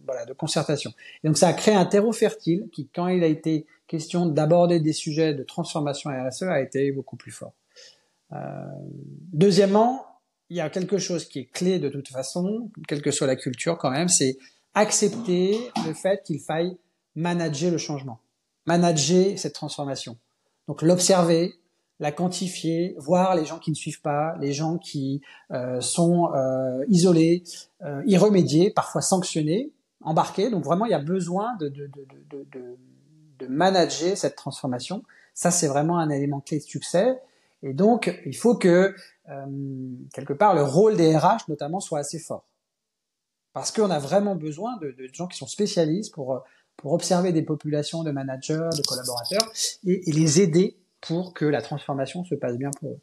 voilà, 0.05 0.25
de 0.25 0.33
concertation. 0.33 0.91
Et 1.23 1.27
donc 1.27 1.37
ça 1.37 1.47
a 1.47 1.53
créé 1.53 1.75
un 1.75 1.85
terreau 1.85 2.11
fertile 2.11 2.67
qui, 2.73 2.89
quand 2.93 3.07
il 3.07 3.23
a 3.23 3.27
été 3.27 3.65
question 3.87 4.25
d'aborder 4.25 4.81
des 4.81 4.93
sujets 4.93 5.33
de 5.33 5.43
transformation 5.43 6.09
RSE, 6.09 6.43
a 6.43 6.61
été 6.61 6.91
beaucoup 6.91 7.15
plus 7.15 7.31
fort. 7.31 7.53
Euh, 8.33 8.37
deuxièmement, 9.31 10.05
il 10.49 10.57
y 10.57 10.61
a 10.61 10.69
quelque 10.69 10.97
chose 10.97 11.25
qui 11.25 11.39
est 11.39 11.45
clé 11.45 11.79
de 11.79 11.89
toute 11.89 12.09
façon, 12.09 12.69
quelle 12.87 13.01
que 13.01 13.11
soit 13.11 13.27
la 13.27 13.35
culture 13.35 13.77
quand 13.77 13.91
même, 13.91 14.09
c'est 14.09 14.37
accepter 14.73 15.71
le 15.85 15.93
fait 15.93 16.23
qu'il 16.23 16.39
faille 16.39 16.77
manager 17.15 17.71
le 17.71 17.77
changement, 17.77 18.19
manager 18.65 19.37
cette 19.37 19.53
transformation. 19.53 20.17
Donc 20.67 20.81
l'observer, 20.81 21.53
la 21.99 22.11
quantifier, 22.11 22.95
voir 22.97 23.35
les 23.35 23.45
gens 23.45 23.59
qui 23.59 23.69
ne 23.69 23.75
suivent 23.75 24.01
pas, 24.01 24.35
les 24.39 24.51
gens 24.51 24.77
qui 24.77 25.21
euh, 25.51 25.79
sont 25.79 26.33
euh, 26.33 26.83
isolés, 26.87 27.43
euh, 27.83 28.01
y 28.05 28.17
remédier, 28.17 28.71
parfois 28.71 29.01
sanctionner, 29.01 29.71
embarquer. 30.01 30.49
Donc 30.49 30.63
vraiment, 30.63 30.85
il 30.85 30.91
y 30.91 30.95
a 30.95 30.99
besoin 30.99 31.55
de, 31.57 31.69
de, 31.69 31.87
de, 31.87 32.45
de, 32.51 32.77
de 33.39 33.47
manager 33.47 34.17
cette 34.17 34.35
transformation. 34.35 35.03
Ça, 35.33 35.51
c'est 35.51 35.67
vraiment 35.67 35.97
un 35.97 36.09
élément 36.09 36.39
clé 36.39 36.59
de 36.59 36.63
succès. 36.63 37.19
Et 37.61 37.73
donc, 37.73 38.13
il 38.25 38.35
faut 38.35 38.55
que, 38.55 38.93
euh, 39.29 39.45
quelque 40.13 40.33
part, 40.33 40.53
le 40.53 40.63
rôle 40.63 40.97
des 40.97 41.15
RH, 41.15 41.47
notamment, 41.47 41.79
soit 41.79 41.99
assez 41.99 42.19
fort. 42.19 42.45
Parce 43.53 43.71
qu'on 43.71 43.89
a 43.89 44.00
vraiment 44.00 44.35
besoin 44.35 44.77
de, 44.77 44.91
de, 44.91 45.09
gens 45.13 45.27
qui 45.27 45.38
sont 45.38 45.47
spécialistes 45.47 46.13
pour, 46.13 46.44
pour 46.77 46.94
observer 46.94 47.31
des 47.31 47.44
populations 47.44 48.03
de 48.03 48.11
managers, 48.11 48.69
de 48.75 48.81
collaborateurs, 48.88 49.51
et, 49.85 50.09
et 50.09 50.11
les 50.11 50.41
aider 50.41 50.77
pour 51.01 51.33
que 51.33 51.45
la 51.45 51.61
transformation 51.61 52.23
se 52.23 52.35
passe 52.35 52.57
bien 52.57 52.71
pour 52.79 52.91
eux. 52.91 53.00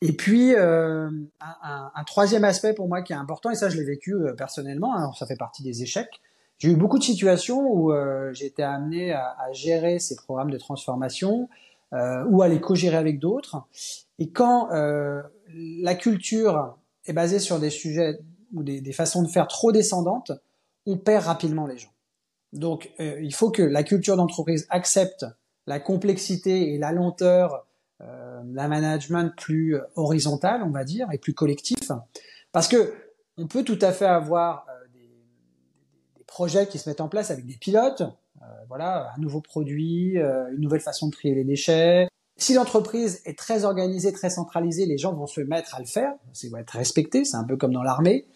Et 0.00 0.12
puis, 0.12 0.54
euh, 0.54 1.08
un, 1.40 1.92
un, 1.94 2.04
troisième 2.04 2.44
aspect 2.44 2.74
pour 2.74 2.88
moi 2.88 3.02
qui 3.02 3.12
est 3.12 3.16
important, 3.16 3.50
et 3.50 3.54
ça 3.54 3.68
je 3.70 3.76
l'ai 3.76 3.84
vécu 3.84 4.14
euh, 4.14 4.34
personnellement, 4.34 4.96
hein, 4.96 5.12
ça 5.18 5.26
fait 5.26 5.36
partie 5.36 5.62
des 5.62 5.82
échecs, 5.82 6.20
j'ai 6.58 6.70
eu 6.70 6.76
beaucoup 6.76 6.98
de 6.98 7.04
situations 7.04 7.60
où 7.60 7.92
euh, 7.92 8.32
j'ai 8.32 8.46
été 8.46 8.62
amené 8.62 9.12
à, 9.12 9.36
à, 9.38 9.52
gérer 9.52 9.98
ces 9.98 10.16
programmes 10.16 10.50
de 10.50 10.58
transformation 10.58 11.48
euh, 11.92 12.24
ou 12.28 12.42
à 12.42 12.48
les 12.48 12.60
co-gérer 12.60 12.96
avec 12.96 13.18
d'autres. 13.18 13.62
Et 14.18 14.30
quand 14.30 14.70
euh, 14.72 15.22
la 15.52 15.94
culture 15.94 16.76
est 17.06 17.12
basée 17.12 17.38
sur 17.38 17.58
des 17.58 17.70
sujets 17.70 18.18
ou 18.54 18.62
des, 18.62 18.80
des, 18.80 18.92
façons 18.92 19.22
de 19.22 19.28
faire 19.28 19.46
trop 19.46 19.72
descendantes, 19.72 20.32
on 20.86 20.96
perd 20.96 21.24
rapidement 21.24 21.66
les 21.66 21.78
gens. 21.78 21.92
Donc, 22.52 22.90
euh, 23.00 23.20
il 23.20 23.34
faut 23.34 23.50
que 23.50 23.62
la 23.62 23.82
culture 23.82 24.16
d'entreprise 24.16 24.66
accepte 24.70 25.26
la 25.66 25.80
complexité 25.80 26.72
et 26.72 26.78
la 26.78 26.92
lenteur 26.92 27.66
euh, 28.00 28.42
d'un 28.44 28.68
management 28.68 29.34
plus 29.36 29.76
horizontal, 29.96 30.62
on 30.62 30.70
va 30.70 30.84
dire, 30.84 31.08
et 31.12 31.18
plus 31.18 31.34
collectif, 31.34 31.90
parce 32.52 32.68
que 32.68 32.94
on 33.36 33.46
peut 33.46 33.64
tout 33.64 33.78
à 33.80 33.92
fait 33.92 34.06
avoir 34.06 34.66
euh, 34.68 34.86
des, 34.92 35.10
des, 36.18 36.24
projets 36.24 36.66
qui 36.66 36.78
se 36.78 36.88
mettent 36.88 37.00
en 37.00 37.08
place 37.08 37.30
avec 37.30 37.46
des 37.46 37.56
pilotes, 37.56 38.02
euh, 38.42 38.46
voilà, 38.68 39.12
un 39.16 39.20
nouveau 39.20 39.40
produit, 39.40 40.18
euh, 40.18 40.52
une 40.52 40.60
nouvelle 40.60 40.80
façon 40.80 41.08
de 41.08 41.12
trier 41.12 41.34
les 41.34 41.44
déchets, 41.44 42.08
si 42.36 42.54
l'entreprise 42.54 43.22
est 43.24 43.38
très 43.38 43.64
organisée, 43.64 44.12
très 44.12 44.30
centralisée, 44.30 44.86
les 44.86 44.98
gens 44.98 45.12
vont 45.12 45.26
se 45.26 45.40
mettre 45.40 45.74
à 45.74 45.78
le 45.78 45.86
faire, 45.86 46.12
c'est 46.32 46.48
va 46.48 46.60
être 46.60 46.72
respecté, 46.72 47.24
c'est 47.24 47.36
un 47.36 47.44
peu 47.44 47.56
comme 47.56 47.72
dans 47.72 47.82
l'armée, 47.82 48.26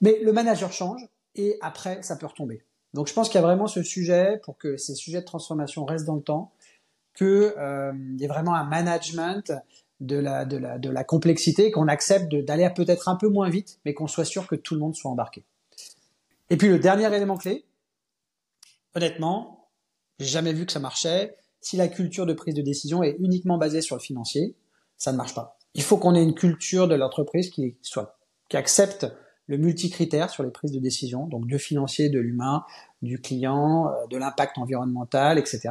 mais 0.00 0.18
le 0.22 0.32
manager 0.32 0.72
change 0.72 1.06
et 1.34 1.58
après 1.60 2.02
ça 2.02 2.16
peut 2.16 2.26
retomber. 2.26 2.62
Donc 2.94 3.08
je 3.08 3.12
pense 3.12 3.28
qu'il 3.28 3.40
y 3.40 3.44
a 3.44 3.46
vraiment 3.46 3.66
ce 3.66 3.82
sujet 3.82 4.40
pour 4.42 4.56
que 4.56 4.76
ces 4.76 4.94
sujets 4.94 5.20
de 5.20 5.26
transformation 5.26 5.84
restent 5.84 6.06
dans 6.06 6.16
le 6.16 6.22
temps, 6.22 6.52
qu'il 7.14 7.26
euh, 7.26 7.92
y 8.18 8.24
ait 8.24 8.28
vraiment 8.28 8.54
un 8.54 8.64
management 8.64 9.52
de 10.00 10.16
la, 10.16 10.44
de 10.44 10.56
la, 10.56 10.78
de 10.78 10.88
la 10.88 11.04
complexité, 11.04 11.70
qu'on 11.70 11.88
accepte 11.88 12.34
d'aller 12.34 12.68
peut-être 12.74 13.08
un 13.08 13.16
peu 13.16 13.28
moins 13.28 13.50
vite, 13.50 13.80
mais 13.84 13.94
qu'on 13.94 14.08
soit 14.08 14.24
sûr 14.24 14.46
que 14.46 14.56
tout 14.56 14.74
le 14.74 14.80
monde 14.80 14.94
soit 14.94 15.10
embarqué. 15.10 15.44
Et 16.50 16.56
puis 16.56 16.68
le 16.68 16.78
dernier 16.78 17.14
élément 17.14 17.36
clé, 17.36 17.64
honnêtement, 18.94 19.68
j'ai 20.18 20.26
jamais 20.26 20.52
vu 20.52 20.66
que 20.66 20.72
ça 20.72 20.80
marchait, 20.80 21.36
si 21.62 21.76
la 21.76 21.88
culture 21.88 22.26
de 22.26 22.34
prise 22.34 22.54
de 22.54 22.60
décision 22.60 23.02
est 23.02 23.16
uniquement 23.20 23.56
basée 23.56 23.80
sur 23.80 23.96
le 23.96 24.00
financier, 24.00 24.54
ça 24.98 25.12
ne 25.12 25.16
marche 25.16 25.34
pas. 25.34 25.56
Il 25.74 25.82
faut 25.82 25.96
qu'on 25.96 26.14
ait 26.14 26.22
une 26.22 26.34
culture 26.34 26.88
de 26.88 26.94
l'entreprise 26.94 27.48
qui 27.48 27.76
soit 27.80 28.18
qui 28.50 28.58
accepte 28.58 29.06
le 29.46 29.56
multicritère 29.56 30.28
sur 30.28 30.42
les 30.42 30.50
prises 30.50 30.72
de 30.72 30.78
décision, 30.78 31.26
donc 31.26 31.46
du 31.46 31.58
financier, 31.58 32.10
de 32.10 32.20
l'humain, 32.20 32.64
du 33.00 33.20
client, 33.20 33.88
euh, 33.88 34.06
de 34.10 34.18
l'impact 34.18 34.58
environnemental, 34.58 35.38
etc. 35.38 35.70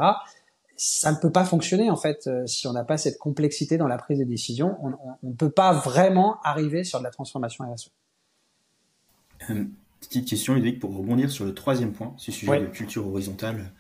Ça 0.78 1.12
ne 1.12 1.18
peut 1.18 1.32
pas 1.32 1.46
fonctionner 1.46 1.90
en 1.92 1.96
fait 1.96 2.26
euh, 2.26 2.48
si 2.48 2.68
on 2.68 2.74
n'a 2.74 2.84
pas 2.84 2.98
cette 2.98 3.20
complexité 3.20 3.78
dans 3.78 3.88
la 3.88 3.98
prise 3.98 4.20
de 4.20 4.24
décision. 4.24 4.78
On 4.82 5.28
ne 5.28 5.34
peut 5.34 5.52
pas 5.52 5.74
vraiment 5.74 6.42
arriver 6.44 6.84
sur 6.84 7.00
de 7.00 7.04
la 7.04 7.12
transformation 7.12 7.72
RSE. 7.72 7.92
Euh, 9.50 9.66
petite 10.00 10.28
question, 10.28 10.54
Ludovic, 10.54 10.80
pour 10.80 10.96
rebondir 10.96 11.30
sur 11.30 11.46
le 11.46 11.54
troisième 11.54 11.94
point, 11.94 12.14
ce 12.18 12.32
sujet 12.32 12.52
ouais. 12.52 12.62
de 12.62 12.68
culture 12.68 13.08
horizontale 13.08 13.72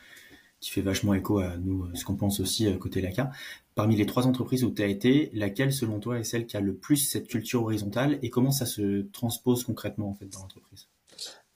qui 0.61 0.71
fait 0.71 0.81
vachement 0.81 1.13
écho 1.13 1.39
à 1.39 1.57
nous, 1.57 1.87
ce 1.95 2.05
qu'on 2.05 2.15
pense 2.15 2.39
aussi 2.39 2.67
côté 2.79 3.01
LACA. 3.01 3.31
parmi 3.75 3.97
les 3.97 4.05
trois 4.05 4.27
entreprises 4.27 4.63
où 4.63 4.71
tu 4.71 4.81
as 4.81 4.87
été, 4.87 5.29
laquelle 5.33 5.73
selon 5.73 5.99
toi 5.99 6.19
est 6.19 6.23
celle 6.23 6.45
qui 6.45 6.55
a 6.55 6.61
le 6.61 6.75
plus 6.75 6.97
cette 6.97 7.27
culture 7.27 7.63
horizontale 7.63 8.19
et 8.21 8.29
comment 8.29 8.51
ça 8.51 8.65
se 8.65 9.01
transpose 9.11 9.63
concrètement 9.63 10.09
en 10.09 10.13
fait 10.13 10.27
dans 10.27 10.39
l'entreprise? 10.39 10.87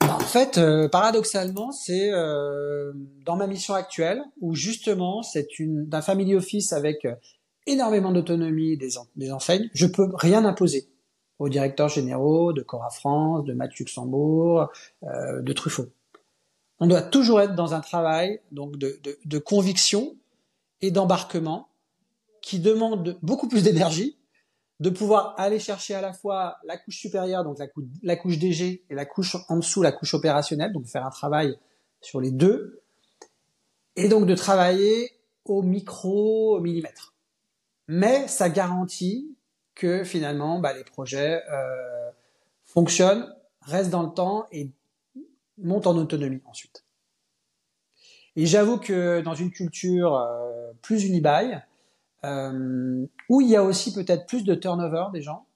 En 0.02 0.20
fait, 0.20 0.58
euh, 0.58 0.88
paradoxalement, 0.88 1.72
c'est 1.72 2.10
euh, 2.12 2.92
dans 3.24 3.36
ma 3.36 3.46
mission 3.46 3.74
actuelle 3.74 4.20
où 4.40 4.54
justement 4.54 5.22
c'est 5.22 5.48
d'un 5.58 6.02
family 6.02 6.34
office 6.34 6.72
avec 6.72 7.06
énormément 7.66 8.12
d'autonomie 8.12 8.76
des, 8.76 9.32
enseignes. 9.32 9.68
Je 9.74 9.86
peux 9.86 10.08
rien 10.14 10.44
imposer 10.44 10.88
aux 11.38 11.48
directeurs 11.48 11.88
généraux 11.88 12.52
de 12.52 12.62
Cora 12.62 12.90
France, 12.90 13.44
de 13.44 13.52
Mathieu 13.52 13.84
Luxembourg, 13.84 14.68
euh, 15.02 15.42
de 15.42 15.52
Truffaut. 15.52 15.88
On 16.78 16.86
doit 16.86 17.02
toujours 17.02 17.40
être 17.40 17.54
dans 17.54 17.74
un 17.74 17.80
travail 17.80 18.40
donc 18.52 18.76
de, 18.76 18.98
de, 19.02 19.18
de 19.24 19.38
conviction 19.38 20.14
et 20.80 20.90
d'embarquement 20.90 21.68
qui 22.42 22.60
demande 22.60 23.18
beaucoup 23.22 23.48
plus 23.48 23.62
d'énergie, 23.62 24.16
de 24.78 24.90
pouvoir 24.90 25.34
aller 25.38 25.58
chercher 25.58 25.94
à 25.94 26.00
la 26.00 26.12
fois 26.12 26.58
la 26.64 26.76
couche 26.76 26.98
supérieure, 26.98 27.44
donc 27.44 27.58
la, 27.58 27.66
couche, 27.66 27.84
la 28.02 28.16
couche 28.16 28.38
DG, 28.38 28.84
et 28.88 28.94
la 28.94 29.06
couche 29.06 29.36
en 29.48 29.56
dessous, 29.56 29.82
la 29.82 29.92
couche 29.92 30.14
opérationnelle, 30.14 30.72
donc 30.72 30.86
faire 30.86 31.04
un 31.04 31.10
travail 31.10 31.58
sur 32.00 32.20
les 32.20 32.30
deux, 32.30 32.82
et 33.96 34.08
donc 34.08 34.26
de 34.26 34.34
travailler 34.34 35.10
au 35.44 35.62
micro, 35.62 36.56
au 36.56 36.60
millimètre. 36.60 37.14
Mais 37.88 38.28
ça 38.28 38.48
garantit 38.48 39.34
que 39.74 40.04
finalement 40.04 40.60
bah, 40.60 40.72
les 40.72 40.84
projets 40.84 41.42
euh, 41.50 42.10
fonctionnent, 42.64 43.34
restent 43.62 43.90
dans 43.90 44.02
le 44.02 44.12
temps 44.12 44.46
et 44.52 44.70
montent 45.58 45.86
en 45.86 45.96
autonomie 45.96 46.42
ensuite. 46.46 46.86
Et 48.36 48.44
j'avoue 48.44 48.76
que 48.76 49.22
dans 49.22 49.34
une 49.34 49.50
culture 49.50 50.14
euh, 50.14 50.72
plus 50.82 51.04
unibail, 51.04 51.62
euh, 52.24 53.06
où 53.30 53.40
il 53.40 53.48
y 53.48 53.56
a 53.56 53.62
aussi 53.62 53.94
peut-être 53.94 54.26
plus 54.26 54.44
de 54.44 54.54
turnover 54.54 55.06
des 55.12 55.22
gens, 55.22 55.46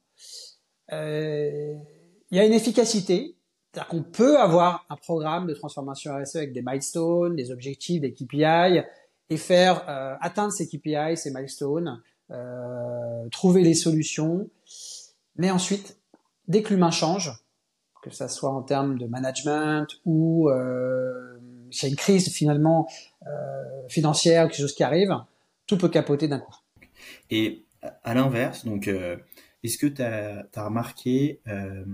euh, 0.92 1.74
il 2.30 2.36
y 2.36 2.40
a 2.40 2.46
une 2.46 2.54
efficacité, 2.54 3.36
c'est-à-dire 3.72 3.88
qu'on 3.88 4.02
peut 4.02 4.38
avoir 4.38 4.86
un 4.88 4.96
programme 4.96 5.46
de 5.46 5.54
transformation 5.54 6.16
RSE 6.16 6.36
avec 6.36 6.52
des 6.52 6.62
milestones, 6.62 7.36
des 7.36 7.50
objectifs, 7.50 8.00
des 8.00 8.12
KPI, 8.12 8.82
et 9.28 9.36
faire 9.36 9.84
atteindre 10.20 10.52
ces 10.52 10.66
KPI, 10.66 11.16
ces 11.16 11.30
milestones, 11.32 12.02
trouver 13.30 13.62
les 13.62 13.74
solutions. 13.74 14.50
Mais 15.36 15.52
ensuite, 15.52 15.98
dès 16.48 16.62
que 16.62 16.74
l'humain 16.74 16.90
change, 16.90 17.32
que 18.02 18.10
ça 18.10 18.28
soit 18.28 18.50
en 18.50 18.62
termes 18.62 18.98
de 18.98 19.06
management 19.06 19.86
ou 20.04 20.48
euh, 20.48 21.38
s'il 21.70 21.88
y 21.88 21.90
a 21.90 21.90
une 21.90 21.96
crise 21.96 22.30
finalement 22.30 22.88
euh, 23.26 23.88
financière, 23.88 24.48
quelque 24.48 24.60
chose 24.60 24.74
qui 24.74 24.82
arrive, 24.82 25.14
tout 25.66 25.78
peut 25.78 25.88
capoter 25.88 26.28
d'un 26.28 26.38
coup. 26.38 26.54
Et 27.30 27.64
à 28.04 28.14
l'inverse, 28.14 28.64
donc, 28.64 28.88
euh, 28.88 29.16
est-ce 29.62 29.78
que 29.78 29.86
tu 29.86 30.02
as, 30.02 30.46
as, 30.54 30.64
remarqué 30.64 31.40
euh, 31.46 31.84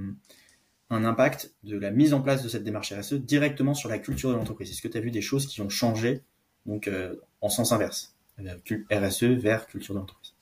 un 0.90 1.04
impact 1.04 1.52
de 1.64 1.78
la 1.78 1.90
mise 1.90 2.14
en 2.14 2.22
place 2.22 2.42
de 2.42 2.48
cette 2.48 2.64
démarche 2.64 2.92
RSE 2.92 3.14
directement 3.14 3.74
sur 3.74 3.88
la 3.88 3.98
culture 3.98 4.30
de 4.30 4.36
l'entreprise? 4.36 4.70
Est-ce 4.70 4.82
que 4.82 4.88
tu 4.88 4.98
as 4.98 5.00
vu 5.00 5.10
des 5.10 5.22
choses 5.22 5.46
qui 5.46 5.60
ont 5.60 5.68
changé 5.68 6.22
donc 6.66 6.88
euh, 6.88 7.14
en 7.40 7.48
sens 7.48 7.72
inverse 7.72 8.14
RSE 8.38 9.22
vers 9.22 9.66
culture 9.66 9.94
d'entreprise. 9.94 10.34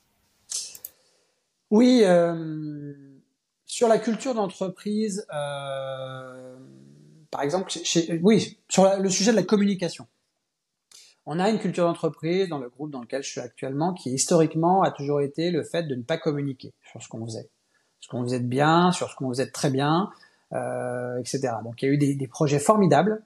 Oui, 1.70 2.00
euh, 2.02 2.92
sur 3.74 3.88
la 3.88 3.98
culture 3.98 4.34
d'entreprise, 4.34 5.26
euh, 5.34 6.56
par 7.32 7.42
exemple, 7.42 7.72
oui, 8.22 8.60
sur 8.68 9.00
le 9.00 9.10
sujet 9.10 9.32
de 9.32 9.36
la 9.36 9.42
communication. 9.42 10.06
On 11.26 11.40
a 11.40 11.50
une 11.50 11.58
culture 11.58 11.84
d'entreprise 11.84 12.48
dans 12.48 12.60
le 12.60 12.68
groupe 12.68 12.92
dans 12.92 13.00
lequel 13.00 13.24
je 13.24 13.30
suis 13.30 13.40
actuellement 13.40 13.92
qui 13.92 14.12
historiquement 14.12 14.82
a 14.82 14.92
toujours 14.92 15.22
été 15.22 15.50
le 15.50 15.64
fait 15.64 15.82
de 15.82 15.96
ne 15.96 16.04
pas 16.04 16.18
communiquer 16.18 16.72
sur 16.88 17.02
ce 17.02 17.08
qu'on 17.08 17.26
faisait, 17.26 17.50
ce 17.98 18.06
qu'on 18.06 18.22
faisait 18.22 18.38
de 18.38 18.46
bien, 18.46 18.92
sur 18.92 19.10
ce 19.10 19.16
qu'on 19.16 19.30
faisait 19.30 19.46
de 19.46 19.50
très 19.50 19.70
bien, 19.70 20.08
euh, 20.52 21.18
etc. 21.18 21.54
Donc 21.64 21.82
il 21.82 21.86
y 21.86 21.88
a 21.88 21.92
eu 21.94 21.98
des, 21.98 22.14
des 22.14 22.28
projets 22.28 22.60
formidables, 22.60 23.24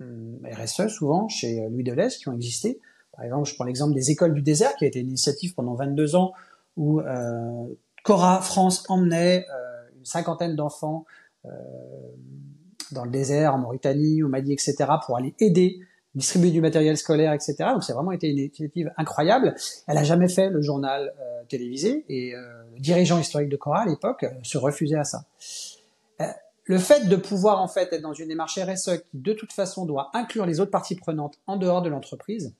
hum, 0.00 0.40
RSE 0.44 0.88
souvent 0.88 1.28
chez 1.28 1.68
Louis 1.70 1.84
Deleuze 1.84 2.16
qui 2.16 2.28
ont 2.28 2.34
existé, 2.34 2.80
par 3.12 3.24
exemple, 3.24 3.48
je 3.48 3.54
prends 3.54 3.64
l'exemple 3.64 3.94
des 3.94 4.10
écoles 4.10 4.34
du 4.34 4.42
désert, 4.42 4.74
qui 4.74 4.86
a 4.86 4.88
été 4.88 4.98
une 4.98 5.10
initiative 5.10 5.54
pendant 5.54 5.76
22 5.76 6.16
ans 6.16 6.32
où 6.76 7.00
euh, 7.00 7.66
Cora 8.02 8.40
France 8.40 8.84
emmenait 8.88 9.46
euh, 9.50 9.88
une 9.96 10.04
cinquantaine 10.04 10.56
d'enfants 10.56 11.04
euh, 11.44 11.50
dans 12.92 13.04
le 13.04 13.10
désert, 13.10 13.54
en 13.54 13.58
Mauritanie, 13.58 14.22
au 14.22 14.28
Mali, 14.28 14.52
etc., 14.52 14.74
pour 15.06 15.16
aller 15.16 15.34
aider, 15.40 15.80
distribuer 16.14 16.50
du 16.50 16.60
matériel 16.60 16.96
scolaire, 16.96 17.32
etc. 17.32 17.56
Donc, 17.72 17.84
c'est 17.84 17.94
vraiment 17.94 18.12
été 18.12 18.28
une 18.28 18.38
initiative 18.38 18.92
incroyable. 18.96 19.54
Elle 19.86 19.98
a 19.98 20.04
jamais 20.04 20.28
fait 20.28 20.50
le 20.50 20.60
journal 20.60 21.14
euh, 21.20 21.42
télévisé 21.48 22.04
et 22.08 22.34
euh, 22.34 22.40
le 22.74 22.80
dirigeant 22.80 23.18
historique 23.18 23.48
de 23.48 23.56
Cora 23.56 23.82
à 23.82 23.86
l'époque 23.86 24.26
se 24.42 24.58
refusait 24.58 24.98
à 24.98 25.04
ça. 25.04 25.24
le 26.64 26.78
fait 26.78 27.08
de 27.08 27.16
pouvoir 27.16 27.60
en 27.60 27.68
fait 27.68 27.92
être 27.92 28.02
dans 28.02 28.12
une 28.12 28.28
démarche 28.28 28.58
RSE 28.58 28.98
qui 29.10 29.18
de 29.18 29.32
toute 29.32 29.52
façon 29.52 29.84
doit 29.86 30.10
inclure 30.14 30.46
les 30.46 30.60
autres 30.60 30.70
parties 30.70 30.94
prenantes 30.94 31.38
en 31.46 31.56
dehors 31.56 31.82
de 31.82 31.88
l'entreprise, 31.88 32.54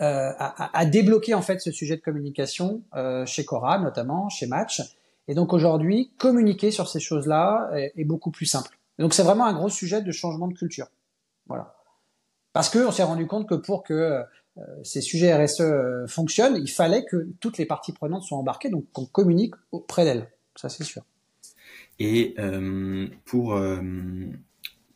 euh, 0.00 0.32
à, 0.38 0.76
à, 0.76 0.86
débloquer 0.86 1.34
en 1.34 1.42
fait 1.42 1.60
ce 1.60 1.70
sujet 1.70 1.96
de 1.96 2.02
communication 2.02 2.82
euh, 2.94 3.24
chez 3.26 3.44
Cora 3.44 3.78
notamment, 3.78 4.28
chez 4.28 4.46
Match. 4.46 4.82
Et 5.28 5.34
donc 5.34 5.52
aujourd'hui, 5.52 6.12
communiquer 6.18 6.70
sur 6.70 6.88
ces 6.88 7.00
choses-là 7.00 7.70
est, 7.74 8.04
beaucoup 8.04 8.30
plus 8.30 8.46
simple. 8.46 8.78
Donc 8.98 9.14
c'est 9.14 9.22
vraiment 9.22 9.46
un 9.46 9.54
gros 9.54 9.70
sujet 9.70 10.02
de 10.02 10.12
changement 10.12 10.48
de 10.48 10.54
culture. 10.54 10.88
Voilà. 11.46 11.76
Parce 12.52 12.68
que 12.68 12.78
on 12.86 12.92
s'est 12.92 13.04
rendu 13.04 13.26
compte 13.26 13.48
que 13.48 13.54
pour 13.54 13.82
que 13.84 14.24
euh, 14.58 14.62
ces 14.84 15.00
sujets 15.00 15.34
RSE 15.34 15.60
euh, 15.60 16.06
fonctionnent, 16.06 16.56
il 16.56 16.70
fallait 16.70 17.04
que 17.04 17.28
toutes 17.40 17.58
les 17.58 17.66
parties 17.66 17.92
prenantes 17.92 18.22
soient 18.22 18.38
embarquées, 18.38 18.68
donc 18.68 18.84
qu'on 18.92 19.06
communique 19.06 19.54
auprès 19.72 20.04
d'elles. 20.04 20.30
Ça 20.54 20.68
c'est 20.68 20.84
sûr. 20.84 21.02
Et 21.98 22.34
euh, 22.38 23.08
pour 23.24 23.58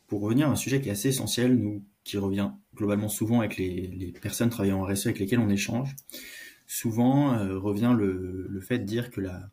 pour 0.07 0.21
revenir 0.21 0.47
à 0.47 0.51
un 0.51 0.55
sujet 0.55 0.81
qui 0.81 0.89
est 0.89 0.93
assez 0.93 1.09
essentiel, 1.09 1.55
nous 1.55 1.81
qui 2.09 2.17
revient 2.17 2.51
globalement 2.75 3.09
souvent 3.09 3.39
avec 3.39 3.57
les, 3.57 4.13
personnes 4.21 4.49
travaillant 4.49 4.81
en 4.81 4.85
RSE 4.85 5.07
avec 5.07 5.19
lesquelles 5.19 5.39
on 5.39 5.49
échange, 5.49 5.95
souvent 6.65 7.33
euh, 7.33 7.59
revient 7.59 7.95
le, 7.95 8.59
fait 8.61 8.79
de 8.79 8.83
dire 8.83 9.11
que 9.11 9.21
la 9.21 9.49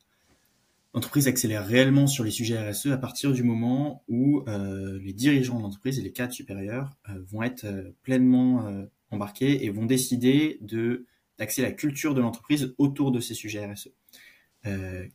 l'entreprise 0.94 1.28
accélère 1.28 1.66
réellement 1.66 2.06
sur 2.06 2.24
les 2.24 2.30
sujets 2.30 2.58
RSE 2.70 2.86
à 2.86 2.96
partir 2.96 3.32
du 3.32 3.42
moment 3.42 4.02
où 4.08 4.42
euh, 4.48 4.98
les 5.02 5.12
dirigeants 5.12 5.58
de 5.58 5.62
l'entreprise 5.62 5.98
et 5.98 6.02
les 6.02 6.12
cadres 6.12 6.32
supérieurs 6.32 6.96
euh, 7.10 7.22
vont 7.30 7.42
être 7.42 7.66
pleinement 8.02 8.86
embarqués 9.10 9.66
et 9.66 9.70
vont 9.70 9.84
décider 9.84 10.58
de 10.62 11.04
d'axer 11.38 11.60
la 11.60 11.72
culture 11.72 12.14
de 12.14 12.22
l'entreprise 12.22 12.74
autour 12.78 13.12
de 13.12 13.20
ces 13.20 13.34
sujets 13.34 13.66
RSE. 13.66 13.90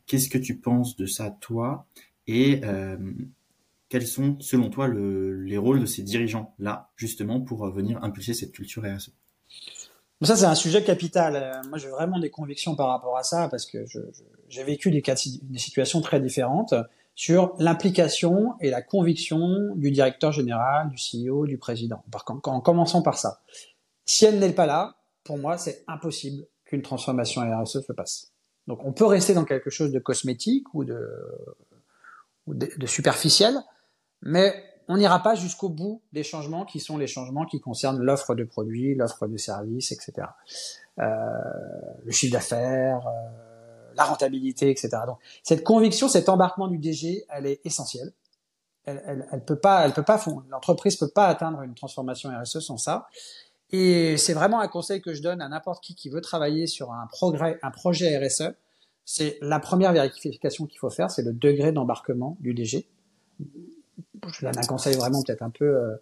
Qu'est-ce 0.06 0.28
que 0.28 0.38
tu 0.38 0.56
penses 0.56 0.94
de 0.94 1.06
ça, 1.06 1.36
toi? 1.40 1.88
Quels 3.92 4.06
sont, 4.06 4.38
selon 4.40 4.70
toi, 4.70 4.88
le, 4.88 5.42
les 5.42 5.58
rôles 5.58 5.78
de 5.78 5.84
ces 5.84 6.02
dirigeants-là, 6.02 6.90
justement, 6.96 7.42
pour 7.42 7.66
euh, 7.66 7.70
venir 7.70 8.02
impulser 8.02 8.32
cette 8.32 8.52
culture 8.52 8.84
RSE 8.84 9.12
ça, 10.22 10.36
c'est 10.36 10.44
un 10.44 10.54
sujet 10.54 10.84
capital. 10.84 11.34
Euh, 11.34 11.68
moi, 11.68 11.78
j'ai 11.78 11.88
vraiment 11.88 12.20
des 12.20 12.30
convictions 12.30 12.76
par 12.76 12.88
rapport 12.88 13.18
à 13.18 13.24
ça 13.24 13.48
parce 13.48 13.66
que 13.66 13.84
j'ai 14.48 14.62
vécu 14.62 14.92
des, 14.92 15.02
cas, 15.02 15.16
situations 15.16 16.00
très 16.00 16.20
différentes 16.20 16.74
sur 17.16 17.56
l'implication 17.58 18.54
et 18.60 18.70
la 18.70 18.82
conviction 18.82 19.74
du 19.74 19.90
directeur 19.90 20.30
général, 20.30 20.90
du 20.90 20.96
CEO, 20.96 21.46
du 21.46 21.58
président. 21.58 22.04
En, 22.28 22.38
en 22.44 22.60
commençant 22.60 23.02
par 23.02 23.18
ça. 23.18 23.40
Si 24.06 24.24
elle 24.24 24.38
n'est 24.38 24.52
pas 24.52 24.66
là, 24.66 24.94
pour 25.24 25.38
moi, 25.38 25.58
c'est 25.58 25.82
impossible 25.88 26.46
qu'une 26.64 26.82
transformation 26.82 27.42
RSE 27.42 27.84
se 27.84 27.92
passe. 27.92 28.30
Donc, 28.68 28.84
on 28.84 28.92
peut 28.92 29.06
rester 29.06 29.34
dans 29.34 29.44
quelque 29.44 29.70
chose 29.70 29.90
de 29.90 29.98
cosmétique 29.98 30.72
ou 30.72 30.84
de 30.84 32.86
superficiel, 32.86 33.60
mais 34.22 34.64
on 34.88 34.96
n'ira 34.96 35.22
pas 35.22 35.34
jusqu'au 35.34 35.68
bout 35.68 36.02
des 36.12 36.22
changements 36.22 36.64
qui 36.64 36.80
sont 36.80 36.98
les 36.98 37.06
changements 37.06 37.44
qui 37.44 37.60
concernent 37.60 38.02
l'offre 38.02 38.34
de 38.34 38.44
produits, 38.44 38.94
l'offre 38.94 39.26
de 39.26 39.36
services, 39.36 39.92
etc. 39.92 40.28
Euh, 40.98 41.04
le 42.04 42.10
chiffre 42.10 42.32
d'affaires, 42.32 43.06
euh, 43.06 43.92
la 43.94 44.04
rentabilité, 44.04 44.70
etc. 44.70 44.90
Donc 45.06 45.18
cette 45.42 45.64
conviction, 45.64 46.08
cet 46.08 46.28
embarquement 46.28 46.68
du 46.68 46.78
DG, 46.78 47.24
elle 47.28 47.46
est 47.46 47.60
essentielle. 47.64 48.12
Elle, 48.84 49.02
elle, 49.06 49.28
elle 49.30 49.44
peut 49.44 49.58
pas, 49.58 49.84
elle 49.84 49.92
peut 49.92 50.02
pas, 50.02 50.22
l'entreprise 50.50 50.96
peut 50.96 51.10
pas 51.10 51.26
atteindre 51.26 51.62
une 51.62 51.74
transformation 51.74 52.30
RSE 52.30 52.58
sans 52.58 52.78
ça. 52.78 53.06
Et 53.70 54.16
c'est 54.18 54.34
vraiment 54.34 54.60
un 54.60 54.68
conseil 54.68 55.00
que 55.00 55.14
je 55.14 55.22
donne 55.22 55.40
à 55.40 55.48
n'importe 55.48 55.82
qui 55.82 55.94
qui 55.94 56.10
veut 56.10 56.20
travailler 56.20 56.66
sur 56.66 56.92
un 56.92 57.06
progrès, 57.06 57.58
un 57.62 57.70
projet 57.70 58.18
RSE. 58.18 58.54
C'est 59.04 59.38
la 59.40 59.60
première 59.60 59.92
vérification 59.92 60.66
qu'il 60.66 60.78
faut 60.78 60.90
faire, 60.90 61.10
c'est 61.10 61.22
le 61.22 61.32
degré 61.32 61.72
d'embarquement 61.72 62.36
du 62.40 62.54
DG 62.54 62.86
je 64.28 64.46
donne 64.46 64.58
un 64.58 64.66
conseil 64.66 64.96
vraiment 64.96 65.22
peut-être 65.22 65.42
un 65.42 65.50
peu 65.50 65.64
euh, 65.64 65.96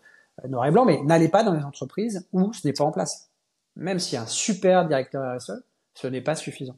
noir 0.48 0.66
et 0.66 0.70
blanc, 0.70 0.84
mais 0.84 1.00
n'allez 1.02 1.28
pas 1.28 1.42
dans 1.42 1.54
les 1.54 1.64
entreprises 1.64 2.26
où 2.32 2.52
ce 2.52 2.66
n'est 2.66 2.72
pas 2.72 2.84
en 2.84 2.92
place. 2.92 3.30
Même 3.76 3.98
s'il 3.98 4.14
y 4.14 4.18
a 4.18 4.22
un 4.22 4.26
super 4.26 4.86
directeur 4.86 5.36
RSE, 5.36 5.64
ce 5.94 6.06
n'est 6.06 6.20
pas 6.20 6.34
suffisant. 6.34 6.76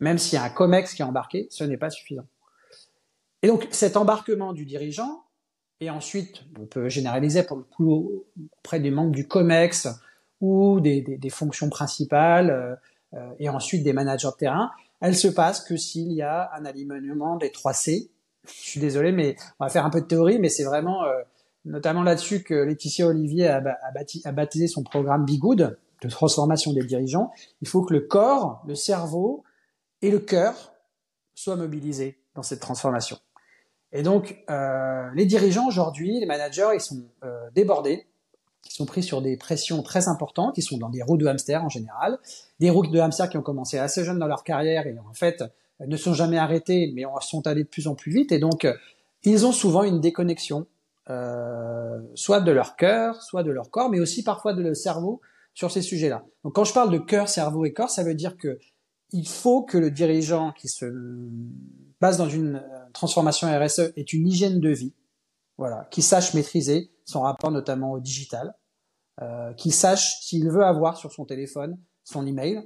Même 0.00 0.18
s'il 0.18 0.34
y 0.34 0.42
a 0.42 0.44
un 0.44 0.50
COMEX 0.50 0.94
qui 0.94 1.02
est 1.02 1.04
embarqué, 1.04 1.46
ce 1.50 1.64
n'est 1.64 1.76
pas 1.76 1.90
suffisant. 1.90 2.26
Et 3.42 3.48
donc 3.48 3.68
cet 3.70 3.96
embarquement 3.96 4.52
du 4.52 4.64
dirigeant, 4.64 5.24
et 5.80 5.90
ensuite 5.90 6.44
on 6.58 6.66
peut 6.66 6.88
généraliser 6.88 7.42
pour 7.42 7.56
le 7.56 7.64
coup 7.64 8.24
auprès 8.58 8.80
des 8.80 8.90
membres 8.90 9.12
du 9.12 9.26
COMEX 9.26 9.88
ou 10.40 10.80
des, 10.80 11.20
fonctions 11.30 11.68
principales, 11.70 12.78
euh, 13.14 13.30
et 13.38 13.48
ensuite 13.48 13.82
des 13.84 13.92
managers 13.92 14.28
de 14.28 14.36
terrain, 14.36 14.70
elle 15.00 15.16
se 15.16 15.28
passe 15.28 15.60
que 15.60 15.76
s'il 15.76 16.12
y 16.12 16.22
a 16.22 16.50
un 16.54 16.64
alignement 16.64 17.36
des 17.36 17.50
3 17.50 17.72
C. 17.72 18.10
Je 18.46 18.70
suis 18.70 18.80
désolé, 18.80 19.12
mais 19.12 19.36
on 19.60 19.64
va 19.64 19.70
faire 19.70 19.86
un 19.86 19.90
peu 19.90 20.00
de 20.00 20.06
théorie, 20.06 20.38
mais 20.38 20.48
c'est 20.48 20.64
vraiment 20.64 21.04
notamment 21.64 22.02
là-dessus 22.02 22.42
que 22.42 22.54
Laetitia 22.54 23.06
Olivier 23.06 23.48
a, 23.48 23.62
a, 24.24 24.32
baptisé 24.32 24.66
son 24.66 24.82
programme 24.82 25.24
Be 25.24 25.38
Good 25.38 25.78
de 26.02 26.08
transformation 26.08 26.72
des 26.72 26.84
dirigeants. 26.84 27.30
Il 27.60 27.68
faut 27.68 27.82
que 27.82 27.94
le 27.94 28.00
corps, 28.00 28.62
le 28.66 28.74
cerveau 28.74 29.44
et 30.00 30.10
le 30.10 30.18
cœur 30.18 30.74
soient 31.34 31.56
mobilisés 31.56 32.18
dans 32.34 32.42
cette 32.42 32.60
transformation. 32.60 33.18
Et 33.92 34.02
donc, 34.02 34.42
euh, 34.50 35.08
les 35.14 35.26
dirigeants 35.26 35.68
aujourd'hui, 35.68 36.18
les 36.18 36.26
managers, 36.26 36.70
ils 36.74 36.80
sont 36.80 37.04
euh, 37.24 37.50
débordés, 37.54 38.06
ils 38.66 38.72
sont 38.72 38.86
pris 38.86 39.02
sur 39.02 39.22
des 39.22 39.36
pressions 39.36 39.82
très 39.82 40.08
importantes, 40.08 40.56
ils 40.56 40.62
sont 40.62 40.78
dans 40.78 40.88
des 40.88 41.02
roues 41.02 41.18
de 41.18 41.26
hamster 41.26 41.62
en 41.62 41.68
général, 41.68 42.18
des 42.58 42.70
roues 42.70 42.86
de 42.86 42.98
hamster 42.98 43.28
qui 43.28 43.36
ont 43.36 43.42
commencé 43.42 43.78
assez 43.78 44.04
jeunes 44.04 44.18
dans 44.18 44.26
leur 44.26 44.44
carrière 44.44 44.86
et 44.86 44.96
en 44.98 45.14
fait 45.14 45.44
ne 45.86 45.96
sont 45.96 46.14
jamais 46.14 46.38
arrêtés, 46.38 46.92
mais 46.94 47.04
sont 47.20 47.46
allés 47.46 47.64
de 47.64 47.68
plus 47.68 47.88
en 47.88 47.94
plus 47.94 48.12
vite. 48.12 48.32
Et 48.32 48.38
donc, 48.38 48.66
ils 49.24 49.46
ont 49.46 49.52
souvent 49.52 49.82
une 49.82 50.00
déconnexion, 50.00 50.66
euh, 51.10 52.00
soit 52.14 52.40
de 52.40 52.52
leur 52.52 52.76
cœur, 52.76 53.22
soit 53.22 53.42
de 53.42 53.50
leur 53.50 53.70
corps, 53.70 53.90
mais 53.90 54.00
aussi 54.00 54.22
parfois 54.22 54.52
de 54.52 54.62
leur 54.62 54.76
cerveau 54.76 55.20
sur 55.54 55.70
ces 55.70 55.82
sujets-là. 55.82 56.24
Donc, 56.44 56.54
quand 56.54 56.64
je 56.64 56.72
parle 56.72 56.90
de 56.90 56.98
cœur, 56.98 57.28
cerveau 57.28 57.64
et 57.64 57.72
corps, 57.72 57.90
ça 57.90 58.02
veut 58.02 58.14
dire 58.14 58.36
que 58.36 58.58
il 59.14 59.28
faut 59.28 59.62
que 59.62 59.76
le 59.76 59.90
dirigeant 59.90 60.52
qui 60.52 60.68
se 60.68 60.86
base 62.00 62.16
dans 62.16 62.28
une 62.28 62.56
euh, 62.56 62.90
transformation 62.94 63.48
RSE 63.48 63.92
ait 63.96 64.02
une 64.02 64.26
hygiène 64.26 64.58
de 64.58 64.70
vie, 64.70 64.94
voilà, 65.58 65.86
qui 65.90 66.02
sache 66.02 66.34
maîtriser 66.34 66.90
son 67.04 67.20
rapport 67.20 67.50
notamment 67.50 67.92
au 67.92 68.00
digital, 68.00 68.54
euh, 69.20 69.52
qu'il 69.54 69.74
sache 69.74 70.20
s'il 70.22 70.48
veut 70.48 70.64
avoir 70.64 70.96
sur 70.96 71.12
son 71.12 71.26
téléphone 71.26 71.78
son 72.04 72.26
email, 72.26 72.62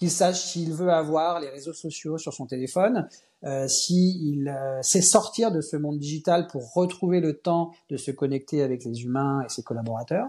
qu'il 0.00 0.10
sache 0.10 0.40
s'il 0.40 0.72
veut 0.72 0.90
avoir 0.90 1.40
les 1.40 1.50
réseaux 1.50 1.74
sociaux 1.74 2.16
sur 2.16 2.32
son 2.32 2.46
téléphone, 2.46 3.06
euh, 3.44 3.68
s'il 3.68 4.48
euh, 4.48 4.80
sait 4.80 5.02
sortir 5.02 5.52
de 5.52 5.60
ce 5.60 5.76
monde 5.76 5.98
digital 5.98 6.46
pour 6.46 6.72
retrouver 6.72 7.20
le 7.20 7.36
temps 7.38 7.72
de 7.90 7.98
se 7.98 8.10
connecter 8.10 8.62
avec 8.62 8.84
les 8.84 9.02
humains 9.02 9.42
et 9.44 9.50
ses 9.50 9.62
collaborateurs. 9.62 10.28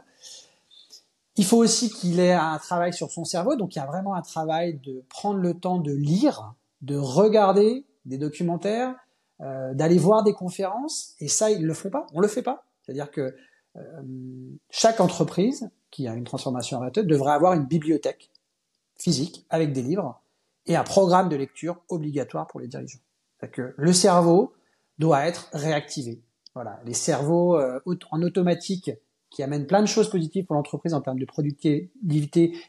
Il 1.38 1.46
faut 1.46 1.58
aussi 1.58 1.90
qu'il 1.90 2.20
ait 2.20 2.34
un 2.34 2.58
travail 2.58 2.92
sur 2.92 3.12
son 3.12 3.24
cerveau, 3.24 3.56
donc 3.56 3.74
il 3.74 3.80
y 3.80 3.82
a 3.82 3.86
vraiment 3.86 4.14
un 4.14 4.22
travail 4.22 4.78
de 4.84 5.06
prendre 5.08 5.40
le 5.40 5.54
temps 5.54 5.80
de 5.80 5.94
lire, 5.94 6.54
de 6.82 6.98
regarder 6.98 7.86
des 8.04 8.18
documentaires, 8.18 8.94
euh, 9.40 9.74
d'aller 9.74 9.98
voir 9.98 10.24
des 10.24 10.34
conférences, 10.34 11.16
et 11.22 11.30
ça, 11.30 11.50
ils 11.50 11.66
le 11.66 11.74
font 11.74 11.90
pas, 11.90 12.08
on 12.14 12.20
le 12.20 12.28
fait 12.28 12.42
pas. 12.42 12.66
C'est-à-dire 12.82 13.10
que 13.10 13.34
euh, 13.78 13.82
chaque 14.70 15.00
entreprise 15.00 15.70
qui 15.92 16.10
a 16.10 16.14
une 16.14 16.26
transformation 16.26 16.80
RSE 16.80 17.06
devrait 17.06 17.32
avoir 17.32 17.54
une 17.54 17.66
bibliothèque 17.66 18.31
physique 19.02 19.46
avec 19.50 19.74
des 19.74 19.82
livres 19.82 20.22
et 20.68 20.76
un 20.76 20.84
programme 20.84 21.30
de 21.30 21.36
lecture 21.36 21.82
obligatoire 21.90 22.48
pour 22.48 22.60
les 22.60 22.68
dirigeants. 22.68 23.00
C'est-à-dire 23.40 23.56
que 23.56 23.74
le 23.78 23.94
cerveau 23.94 24.54
doit 25.00 25.26
être 25.26 25.50
réactivé. 25.54 26.22
Voilà, 26.54 26.80
les 26.86 26.94
cerveaux 26.94 27.58
euh, 27.58 27.80
en 28.12 28.22
automatique 28.22 28.92
qui 29.30 29.42
amène 29.42 29.66
plein 29.66 29.82
de 29.82 29.88
choses 29.88 30.10
positives 30.10 30.46
pour 30.46 30.56
l'entreprise 30.56 30.94
en 30.94 31.00
termes 31.00 31.18
de 31.18 31.26
productivité, 31.26 31.90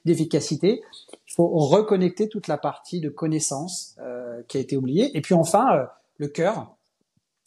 d'efficacité. 0.04 0.82
Il 1.12 1.34
faut 1.34 1.48
reconnecter 1.48 2.28
toute 2.28 2.46
la 2.46 2.56
partie 2.56 3.00
de 3.00 3.08
connaissance 3.08 3.96
euh, 4.00 4.42
qui 4.46 4.58
a 4.58 4.60
été 4.60 4.76
oubliée. 4.76 5.16
Et 5.16 5.20
puis 5.20 5.34
enfin, 5.34 5.66
euh, 5.74 5.84
le 6.18 6.28
cœur. 6.28 6.76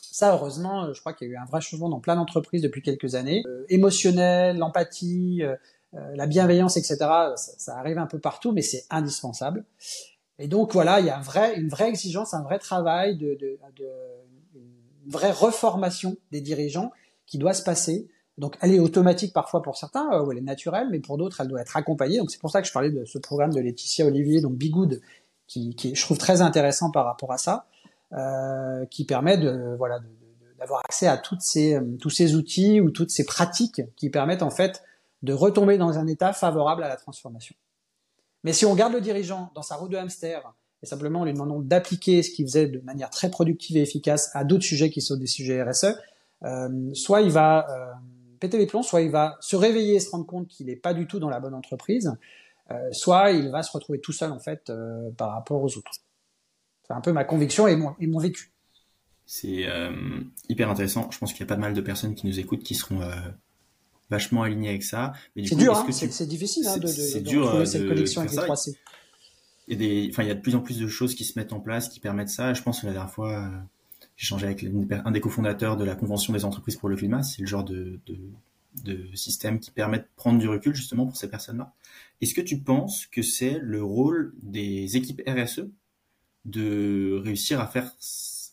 Ça, 0.01 0.33
heureusement, 0.33 0.93
je 0.93 0.99
crois 0.99 1.13
qu'il 1.13 1.27
y 1.27 1.31
a 1.31 1.33
eu 1.33 1.37
un 1.37 1.45
vrai 1.45 1.61
changement 1.61 1.89
dans 1.89 1.99
plein 1.99 2.15
d'entreprises 2.15 2.61
depuis 2.61 2.81
quelques 2.81 3.15
années. 3.15 3.43
Émotionnel, 3.69 4.57
l'empathie, 4.57 5.41
la 6.15 6.27
bienveillance, 6.27 6.77
etc. 6.77 6.97
Ça, 6.99 7.35
ça, 7.35 7.77
arrive 7.77 7.97
un 7.97 8.07
peu 8.07 8.19
partout, 8.19 8.51
mais 8.51 8.61
c'est 8.61 8.85
indispensable. 8.89 9.65
Et 10.39 10.47
donc 10.47 10.73
voilà, 10.73 10.99
il 10.99 11.05
y 11.05 11.09
a 11.09 11.17
un 11.17 11.21
vrai, 11.21 11.55
une 11.55 11.69
vraie 11.69 11.87
exigence, 11.87 12.33
un 12.33 12.43
vrai 12.43 12.59
travail 12.59 13.17
de, 13.17 13.35
de, 13.35 13.57
de 13.77 13.89
une 15.05 15.11
vraie 15.11 15.31
reformation 15.31 16.17
des 16.31 16.41
dirigeants 16.41 16.91
qui 17.25 17.37
doit 17.37 17.53
se 17.53 17.63
passer 17.63 18.07
donc 18.37 18.57
elle 18.61 18.74
est 18.74 18.79
automatique 18.79 19.33
parfois 19.33 19.61
pour 19.61 19.77
certains, 19.77 20.11
euh, 20.11 20.24
ou 20.24 20.31
elle 20.31 20.39
est 20.39 20.41
naturelle, 20.41 20.87
mais 20.91 21.00
pour 21.00 21.17
d'autres, 21.17 21.39
elle 21.41 21.48
doit 21.48 21.61
être 21.61 21.77
accompagnée. 21.77 22.17
Donc 22.17 22.31
c'est 22.31 22.39
pour 22.39 22.51
ça 22.51 22.61
que 22.61 22.67
je 22.67 22.74
parlais 22.74 22.91
de 22.91 23.05
ce 23.05 23.17
programme 23.17 23.53
de 23.53 23.61
Laetitia 23.61 24.05
Olivier, 24.05 24.41
donc 24.41 24.55
Bigood, 24.55 25.01
qui, 25.48 25.75
qui 25.75 25.96
je 25.96 26.01
trouve 26.01 26.17
très 26.17 26.41
intéressant 26.41 26.91
par 26.91 27.05
rapport 27.05 27.31
à 27.31 27.37
ça, 27.37 27.67
euh, 28.13 28.85
qui 28.87 29.05
permet 29.05 29.37
de 29.37 29.75
voilà 29.77 30.00
d'avoir 30.59 30.81
accès 30.85 31.07
à 31.07 31.17
toutes 31.17 31.41
ces, 31.41 31.75
euh, 31.75 31.98
tous 32.00 32.09
ces 32.09 32.35
outils 32.35 32.81
ou 32.81 32.89
toutes 32.89 33.11
ces 33.11 33.25
pratiques 33.25 33.81
qui 33.96 34.09
permettent 34.09 34.43
en 34.43 34.50
fait 34.50 34.83
de 35.25 35.33
retomber 35.33 35.77
dans 35.77 35.98
un 35.98 36.07
état 36.07 36.31
favorable 36.31 36.83
à 36.83 36.88
la 36.88 36.96
transformation. 36.96 37.55
Mais 38.44 38.53
si 38.53 38.66
on 38.66 38.75
garde 38.75 38.94
le 38.94 39.01
dirigeant 39.01 39.51
dans 39.55 39.64
sa 39.64 39.75
roue 39.75 39.88
de 39.88 39.98
hamster 39.98 40.53
et 40.83 40.85
simplement 40.85 41.22
en 41.22 41.25
lui 41.25 41.33
demandant 41.33 41.59
d'appliquer 41.59 42.22
ce 42.22 42.29
qu'il 42.29 42.46
faisait 42.46 42.68
de 42.68 42.79
manière 42.81 43.09
très 43.09 43.29
productive 43.29 43.75
et 43.75 43.81
efficace 43.81 44.29
à 44.33 44.44
d'autres 44.44 44.64
sujets 44.64 44.92
qui 44.92 45.01
sont 45.01 45.18
des 45.18 45.25
sujets 45.25 45.64
RSE, 45.64 45.98
euh, 46.44 46.94
soit 46.94 47.22
il 47.22 47.31
va 47.31 47.68
euh, 47.70 47.94
péter 48.40 48.59
les 48.59 48.68
plombs, 48.68 48.83
soit 48.83 49.01
il 49.01 49.09
va 49.09 49.35
se 49.40 49.55
réveiller 49.55 49.96
et 49.96 50.00
se 50.00 50.11
rendre 50.11 50.27
compte 50.27 50.48
qu'il 50.48 50.68
n'est 50.68 50.75
pas 50.75 50.94
du 50.94 51.07
tout 51.07 51.18
dans 51.18 51.29
la 51.29 51.40
bonne 51.40 51.55
entreprise, 51.55 52.16
euh, 52.70 52.75
soit 52.92 53.31
il 53.31 53.50
va 53.50 53.64
se 53.64 53.72
retrouver 53.72 54.00
tout 54.00 54.11
seul 54.11 54.31
en 54.31 54.40
fait 54.40 54.72
par 55.18 55.31
rapport 55.31 55.64
aux 55.64 55.77
autres. 55.77 55.92
C'est 56.88 56.94
un 56.94 57.01
peu 57.01 57.14
ma 57.14 57.24
conviction 57.24 57.68
et 57.68 57.75
mon, 57.75 57.96
et 58.00 58.05
mon 58.05 58.20
vécu. 58.20 58.51
C'est 59.25 59.66
hyper 60.50 60.70
intéressant. 60.70 61.09
Je 61.09 61.18
pense 61.18 61.33
qu'il 61.33 61.40
y 61.40 61.44
a 61.44 61.48
pas 61.48 61.57
mal 61.57 61.74
de 61.74 61.81
personnes 61.81 62.14
qui 62.14 62.27
nous 62.27 62.40
écoutes 62.40 62.61
qui 62.61 62.75
seront 62.75 63.00
vachement 64.09 64.44
alignées 64.44 64.70
avec 64.70 64.83
ça. 64.83 65.13
C'est 65.35 65.55
dur, 65.55 65.77
hein, 65.77 65.91
c'est 65.91 66.27
difficile 66.27 66.68
hein, 66.68 66.77
de, 66.77 66.87
de, 66.87 67.20
de 67.20 67.20
dur, 67.20 67.48
trouver 67.48 67.65
cette 67.65 67.87
connexion 67.87 68.22
avec 68.22 68.31
les 68.31 68.37
3C. 68.37 68.75
Il 69.68 69.74
y, 69.74 69.75
a 69.75 69.79
des, 69.79 70.09
enfin, 70.11 70.24
il 70.24 70.27
y 70.27 70.31
a 70.31 70.35
de 70.35 70.41
plus 70.41 70.55
en 70.55 70.61
plus 70.61 70.79
de 70.79 70.87
choses 70.87 71.15
qui 71.15 71.25
se 71.25 71.39
mettent 71.39 71.53
en 71.53 71.59
place 71.59 71.89
qui 71.89 72.00
permettent 72.00 72.29
ça. 72.29 72.53
Je 72.53 72.61
pense 72.61 72.81
que 72.81 72.85
la 72.85 72.94
dernière 72.94 73.11
fois, 73.11 73.50
j'ai 74.15 74.27
changé 74.27 74.46
avec 74.46 74.63
un 74.63 75.11
des 75.11 75.22
cofondateurs 75.22 75.75
de 75.75 75.83
la 75.83 75.96
Convention 75.96 76.33
des 76.33 76.46
entreprises 76.46 76.75
pour 76.75 76.87
le 76.87 76.96
climat. 76.96 77.24
C'est 77.24 77.41
le 77.41 77.48
genre 77.48 77.63
de, 77.63 78.00
de, 78.05 78.15
de 78.83 79.15
système 79.15 79.59
qui 79.59 79.72
permet 79.72 80.00
de 80.00 80.07
prendre 80.15 80.37
du 80.39 80.48
recul 80.48 80.75
justement 80.75 81.07
pour 81.07 81.18
ces 81.18 81.29
personnes-là. 81.29 81.74
Est-ce 82.22 82.33
que 82.33 82.41
tu 82.41 82.59
penses 82.59 83.07
que 83.07 83.22
c'est 83.22 83.59
le 83.59 83.83
rôle 83.83 84.35
des 84.44 84.98
équipes 84.98 85.22
RSE 85.27 85.65
de 86.46 87.20
réussir 87.24 87.59
à 87.59 87.68
faire 87.68 87.91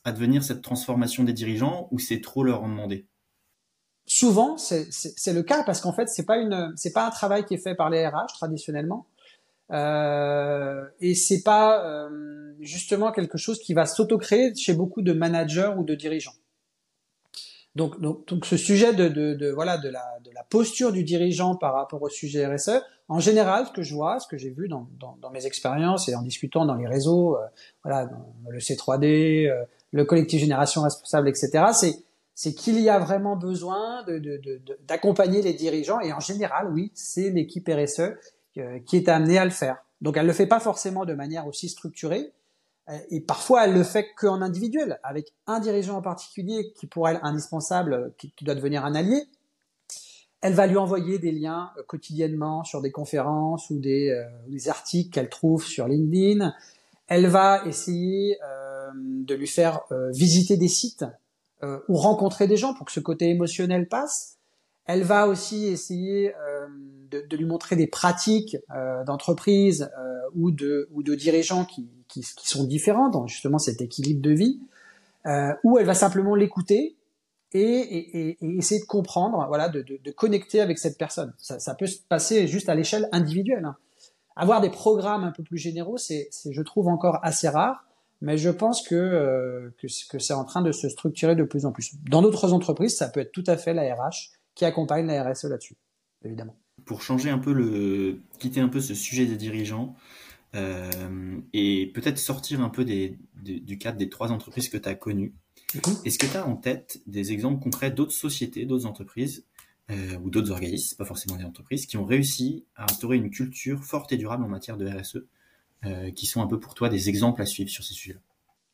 advenir 0.05 0.43
cette 0.43 0.63
transformation 0.63 1.25
des 1.25 1.33
dirigeants 1.33 1.89
ou 1.91 1.99
c'est 1.99 2.21
trop 2.21 2.43
leur 2.43 2.63
en 2.63 2.69
demander? 2.69 3.07
Souvent, 4.07 4.57
c'est 4.59 5.33
le 5.33 5.43
cas 5.43 5.63
parce 5.63 5.81
qu'en 5.81 5.93
fait, 5.93 6.09
c'est 6.09 6.27
pas 6.27 6.39
une, 6.39 6.73
c'est 6.77 6.93
pas 6.93 7.07
un 7.07 7.11
travail 7.11 7.45
qui 7.45 7.55
est 7.55 7.59
fait 7.59 7.75
par 7.75 7.89
les 7.89 8.07
RH 8.07 8.35
traditionnellement. 8.35 9.07
Euh, 9.71 10.85
et 11.01 11.15
c'est 11.15 11.43
pas 11.43 11.87
euh, 11.87 12.53
justement 12.61 13.11
quelque 13.13 13.39
chose 13.39 13.59
qui 13.59 13.75
va 13.75 13.87
s'auto-créer 13.87 14.55
chez 14.55 14.75
beaucoup 14.75 15.03
de 15.03 15.13
managers 15.13 15.73
ou 15.79 15.85
de 15.85 15.95
dirigeants. 15.95 16.35
Donc, 17.75 17.99
donc, 18.01 18.27
donc 18.29 18.45
ce 18.45 18.59
sujet 18.59 18.93
de, 18.93 19.09
de, 19.09 19.33
de, 19.33 19.51
voilà 19.51 19.79
de 19.79 19.89
la, 19.89 20.05
de 20.25 20.31
la 20.35 20.43
posture 20.43 20.93
du 20.93 21.05
dirigeant 21.05 21.57
par 21.57 21.73
rapport 21.73 22.03
au 22.03 22.11
sujet 22.11 22.47
RSE, 22.47 22.83
en 23.09 23.19
général, 23.19 23.67
ce 23.67 23.73
que 23.73 23.83
je 23.83 23.95
vois, 23.95 24.21
ce 24.21 24.27
que 24.27 24.37
j'ai 24.37 24.51
vu 24.51 24.69
dans, 24.69 24.89
dans, 25.01 25.17
dans, 25.21 25.31
mes 25.31 25.47
expériences 25.47 26.09
et 26.09 26.15
en 26.15 26.23
discutant 26.23 26.67
dans 26.67 26.75
les 26.75 26.87
réseaux, 26.87 27.37
euh, 27.37 27.47
voilà, 27.83 28.11
le 28.49 28.59
C3D, 28.59 29.49
euh, 29.49 29.65
le 29.91 30.05
collectif 30.05 30.41
génération 30.41 30.83
responsable, 30.83 31.29
etc., 31.29 31.65
c'est 31.73 31.95
c'est 32.35 32.55
qu'il 32.55 32.81
y 32.81 32.89
a 32.89 32.99
vraiment 32.99 33.37
besoin 33.37 34.05
d'accompagner 34.87 35.41
de, 35.41 35.45
les 35.45 35.53
dirigeants 35.53 36.01
et 36.01 36.13
en 36.13 36.21
général, 36.21 36.71
oui, 36.73 36.91
c'est 36.95 37.31
l'équipe 37.31 37.69
RSE 37.69 38.15
euh, 38.59 38.79
qui 38.87 38.97
est 38.97 39.09
amenée 39.09 39.39
à 39.39 39.45
le 39.45 39.51
faire. 39.51 39.85
Donc 40.01 40.17
elle 40.17 40.27
le 40.27 40.33
fait 40.33 40.47
pas 40.47 40.61
forcément 40.61 41.05
de 41.05 41.15
manière 41.15 41.47
aussi 41.47 41.69
structurée, 41.69 42.33
euh, 42.89 42.99
et 43.11 43.21
parfois 43.21 43.65
elle 43.65 43.75
le 43.75 43.85
fait 43.85 44.09
qu'en 44.17 44.43
individuel, 44.43 44.99
avec 45.03 45.33
un 45.47 45.61
dirigeant 45.61 45.97
en 45.97 46.03
particulier 46.03 46.73
qui 46.75 46.87
pour 46.87 47.09
elle 47.09 47.21
indispensable, 47.23 48.13
qui, 48.19 48.33
doit 48.43 48.55
devenir 48.55 48.85
un 48.85 48.95
allié. 48.95 49.23
Elle 50.41 50.55
va 50.55 50.67
lui 50.67 50.77
envoyer 50.77 51.21
des 51.21 51.31
liens 51.31 51.71
euh, 51.79 51.83
quotidiennement 51.87 52.65
sur 52.65 52.81
des 52.81 52.91
conférences 52.91 53.71
ou 53.71 53.79
des, 53.79 54.13
articles 54.67 55.11
qu'elle 55.11 55.29
trouve 55.29 55.65
sur 55.65 55.87
LinkedIn. 55.87 56.53
Elle 57.07 57.29
va 57.29 57.65
essayer 57.67 58.39
euh, 58.43 58.91
de 58.95 59.35
lui 59.35 59.47
faire 59.47 59.83
visiter 60.11 60.57
des 60.57 60.69
sites 60.69 61.05
ou 61.89 61.97
rencontrer 61.97 62.47
des 62.47 62.57
gens 62.57 62.75
pour 62.75 62.87
que 62.87 62.93
ce 62.93 63.01
côté 63.01 63.29
émotionnel 63.29 63.89
passe. 63.89 64.39
Elle 64.87 65.05
va 65.05 65.29
aussi 65.29 65.67
essayer 65.67 66.35
de, 67.13 67.25
de, 67.29 67.37
lui 67.37 67.45
montrer 67.45 67.77
des 67.77 67.87
pratiques 67.87 68.57
euh, 68.75 69.05
d'entreprise 69.05 69.91
euh, 69.99 70.21
ou, 70.35 70.51
de, 70.51 70.89
ou 70.93 71.03
de 71.03 71.15
dirigeants 71.15 71.65
qui, 71.65 71.89
qui, 72.09 72.23
qui, 72.23 72.49
sont 72.49 72.65
différents 72.65 73.11
dans 73.11 73.27
justement 73.27 73.59
cet 73.59 73.81
équilibre 73.81 74.23
de 74.23 74.31
vie, 74.31 74.61
euh, 75.27 75.53
où 75.63 75.79
elle 75.79 75.87
va 75.87 75.95
simplement 75.95 76.35
l'écouter 76.35 76.97
et, 77.53 77.61
et, 77.61 78.29
et, 78.41 78.57
essayer 78.57 78.81
de 78.81 78.87
comprendre, 78.87 79.45
voilà, 79.47 79.69
de, 79.69 79.83
de, 79.83 79.99
de, 80.03 80.11
connecter 80.11 80.61
avec 80.61 80.79
cette 80.79 80.99
personne. 80.99 81.35
Ça, 81.39 81.61
ça 81.61 81.75
peut 81.75 81.87
se 81.87 81.99
passer 82.09 82.49
juste 82.49 82.69
à 82.69 82.75
l'échelle 82.75 83.09
individuelle. 83.13 83.67
Hein. 83.67 83.77
Avoir 84.35 84.63
des 84.63 84.71
programmes 84.71 85.25
un 85.25 85.33
peu 85.33 85.43
plus 85.43 85.59
généraux, 85.59 85.99
c'est, 85.99 86.31
je 86.51 86.63
trouve, 86.63 86.89
encore 86.89 87.19
assez 87.23 87.49
rare 87.49 87.85
mais 88.23 88.39
je 88.39 88.49
pense 88.49 88.87
que, 88.87 88.95
euh, 88.95 89.75
que, 89.79 89.89
que 90.09 90.19
c'est 90.19 90.33
en 90.33 90.45
train 90.45 90.63
de 90.63 90.73
se 90.73 90.89
structurer 90.89 91.37
de 91.37 91.43
plus 91.43 91.67
en 91.67 91.73
plus. 91.73 91.93
Dans 92.09 92.23
d'autres 92.23 92.53
entreprises, 92.53 92.97
ça 92.97 93.09
peut 93.09 93.21
être 93.21 93.33
tout 93.33 93.45
à 93.47 93.57
fait 93.57 93.75
la 93.75 93.95
RH 93.95 94.31
qui 94.55 94.65
accompagne 94.65 95.07
la 95.07 95.23
RSE 95.23 95.45
là-dessus, 95.45 95.77
évidemment 96.25 96.57
pour 96.85 97.03
changer 97.03 97.31
un 97.31 97.39
peu 97.39 97.53
le, 97.53 98.21
quitter 98.41 98.61
un 98.61 98.69
peu 98.69 98.81
ce 98.81 98.95
sujet 98.95 99.27
des 99.27 99.37
dirigeants, 99.37 99.95
et 100.55 101.93
peut-être 101.95 102.19
sortir 102.19 102.61
un 102.61 102.69
peu 102.69 102.85
des, 102.85 103.19
du 103.37 103.79
cadre 103.79 103.97
des 103.97 104.09
trois 104.09 104.33
entreprises 104.33 104.69
que 104.69 104.77
tu 104.77 104.89
as 104.89 104.95
connues. 104.95 105.33
Mhm. 105.75 105.97
Est-ce 106.05 106.19
que 106.19 106.27
tu 106.27 106.37
as 106.37 106.47
en 106.47 106.57
tête 106.57 107.01
des 107.07 107.33
exemples 107.33 107.63
concrets 107.63 107.91
d'autres 107.91 108.13
sociétés, 108.13 108.67
d'autres 108.67 108.87
entreprises 108.87 109.47
ou 110.23 110.31
d'autres 110.31 110.51
organismes, 110.51 110.97
pas 110.97 111.05
forcément 111.05 111.37
des 111.37 111.45
entreprises, 111.45 111.87
qui 111.87 111.97
ont 111.99 112.05
réussi 112.05 112.65
à 112.77 112.85
instaurer 112.85 113.17
une 113.17 113.31
culture 113.31 113.85
forte 113.85 114.13
et 114.13 114.17
durable 114.17 114.43
en 114.43 114.49
matière 114.49 114.77
de 114.77 114.87
RSE, 114.87 115.25
qui 116.15 116.27
sont 116.27 116.43
un 116.43 116.47
peu 116.47 116.61
pour 116.61 116.75
toi 116.75 116.89
des 116.89 117.09
exemples 117.09 117.43
à 117.43 117.47
suivre 117.47 117.69
sur 117.69 117.83
ces 117.83 117.95
sujets-là 117.95 118.21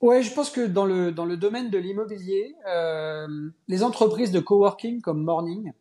Ouais, 0.01 0.23
je 0.23 0.33
pense 0.33 0.51
que 0.51 0.65
dans 0.65 0.85
le, 0.85 1.11
dans 1.11 1.25
le 1.25 1.37
domaine 1.37 1.71
de 1.71 1.79
l'immobilier, 1.79 2.55
euh, 2.69 3.27
les 3.67 3.83
entreprises 3.83 4.31
de 4.31 4.39
coworking 4.39 5.01
comme 5.01 5.25
Morning 5.25 5.73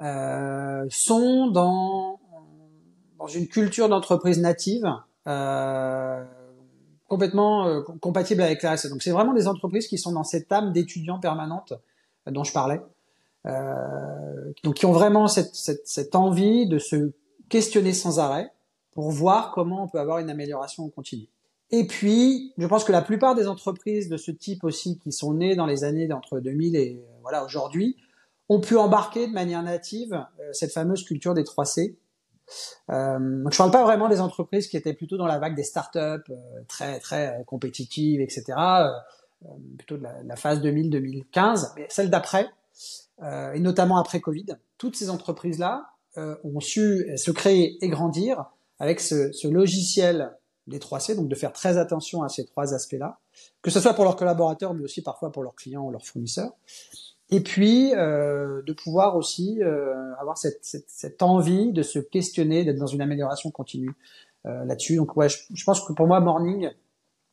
euh, 0.00 0.84
sont 0.90 1.46
dans, 1.46 2.20
dans 3.18 3.26
une 3.26 3.48
culture 3.48 3.88
d'entreprise 3.88 4.38
native 4.38 4.84
euh, 5.26 6.24
complètement 7.08 7.66
euh, 7.66 7.80
compatible 8.02 8.42
avec 8.42 8.62
la 8.62 8.74
RSE. 8.74 8.90
Donc 8.90 9.02
c'est 9.02 9.12
vraiment 9.12 9.32
des 9.32 9.48
entreprises 9.48 9.86
qui 9.86 9.96
sont 9.96 10.12
dans 10.12 10.24
cette 10.24 10.52
âme 10.52 10.72
d'étudiants 10.72 11.20
permanente 11.20 11.72
dont 12.26 12.44
je 12.44 12.52
parlais. 12.52 12.82
Euh, 13.46 14.52
donc 14.62 14.74
qui 14.74 14.84
ont 14.84 14.92
vraiment 14.92 15.26
cette, 15.26 15.54
cette, 15.54 15.86
cette 15.86 16.14
envie 16.14 16.66
de 16.66 16.78
se 16.78 17.12
questionner 17.48 17.94
sans 17.94 18.18
arrêt 18.18 18.50
pour 18.94 19.10
voir 19.10 19.52
comment 19.52 19.84
on 19.84 19.88
peut 19.88 19.98
avoir 19.98 20.18
une 20.18 20.30
amélioration 20.30 20.88
continue. 20.88 21.28
Et 21.70 21.86
puis, 21.86 22.52
je 22.56 22.66
pense 22.66 22.84
que 22.84 22.92
la 22.92 23.02
plupart 23.02 23.34
des 23.34 23.48
entreprises 23.48 24.08
de 24.08 24.16
ce 24.16 24.30
type 24.30 24.64
aussi, 24.64 24.98
qui 24.98 25.12
sont 25.12 25.34
nées 25.34 25.56
dans 25.56 25.66
les 25.66 25.84
années 25.84 26.06
d'entre 26.06 26.38
2000 26.38 26.76
et 26.76 26.96
euh, 26.96 27.18
voilà 27.22 27.44
aujourd'hui, 27.44 27.96
ont 28.48 28.60
pu 28.60 28.76
embarquer 28.76 29.26
de 29.26 29.32
manière 29.32 29.62
native 29.62 30.12
euh, 30.12 30.52
cette 30.52 30.72
fameuse 30.72 31.04
culture 31.04 31.34
des 31.34 31.42
3C. 31.42 31.96
Euh, 32.90 33.42
donc 33.42 33.52
je 33.52 33.58
parle 33.58 33.70
pas 33.70 33.84
vraiment 33.84 34.08
des 34.08 34.20
entreprises 34.20 34.68
qui 34.68 34.76
étaient 34.76 34.92
plutôt 34.92 35.16
dans 35.16 35.26
la 35.26 35.38
vague 35.38 35.56
des 35.56 35.62
startups 35.62 35.98
euh, 35.98 36.62
très 36.68 36.98
très 37.00 37.42
compétitives, 37.46 38.20
etc. 38.20 38.44
plutôt 39.78 39.96
de 39.96 40.02
la, 40.02 40.22
la 40.22 40.36
phase 40.36 40.60
2000-2015, 40.60 41.72
mais 41.76 41.86
celle 41.88 42.10
d'après, 42.10 42.48
et 43.22 43.60
notamment 43.60 43.98
après 43.98 44.20
Covid. 44.20 44.46
Toutes 44.78 44.96
ces 44.96 45.10
entreprises-là 45.10 45.90
ont 46.16 46.60
su 46.60 47.06
se 47.16 47.30
créer 47.30 47.76
et 47.84 47.88
grandir 47.88 48.46
avec 48.78 49.00
ce, 49.00 49.32
ce 49.32 49.48
logiciel 49.48 50.32
les 50.66 50.78
3C, 50.78 51.14
donc 51.14 51.28
de 51.28 51.34
faire 51.34 51.52
très 51.52 51.76
attention 51.76 52.22
à 52.22 52.28
ces 52.28 52.46
trois 52.46 52.72
aspects-là, 52.72 53.18
que 53.60 53.70
ce 53.70 53.80
soit 53.80 53.92
pour 53.94 54.04
leurs 54.04 54.16
collaborateurs, 54.16 54.72
mais 54.72 54.82
aussi 54.82 55.02
parfois 55.02 55.30
pour 55.30 55.42
leurs 55.42 55.54
clients 55.54 55.84
ou 55.84 55.90
leurs 55.90 56.06
fournisseurs. 56.06 56.52
Et 57.30 57.40
puis 57.40 57.94
euh, 57.94 58.62
de 58.62 58.72
pouvoir 58.72 59.16
aussi 59.16 59.62
euh, 59.62 60.14
avoir 60.18 60.38
cette, 60.38 60.64
cette, 60.64 60.88
cette, 60.88 61.22
envie 61.22 61.72
de 61.72 61.82
se 61.82 61.98
questionner, 61.98 62.64
d'être 62.64 62.78
dans 62.78 62.86
une 62.86 63.02
amélioration 63.02 63.50
continue 63.50 63.94
euh, 64.46 64.64
là-dessus. 64.64 64.96
Donc 64.96 65.16
ouais, 65.16 65.28
je, 65.28 65.38
je, 65.52 65.64
pense 65.64 65.80
que 65.80 65.92
pour 65.92 66.06
moi, 66.06 66.20
Morning, 66.20 66.70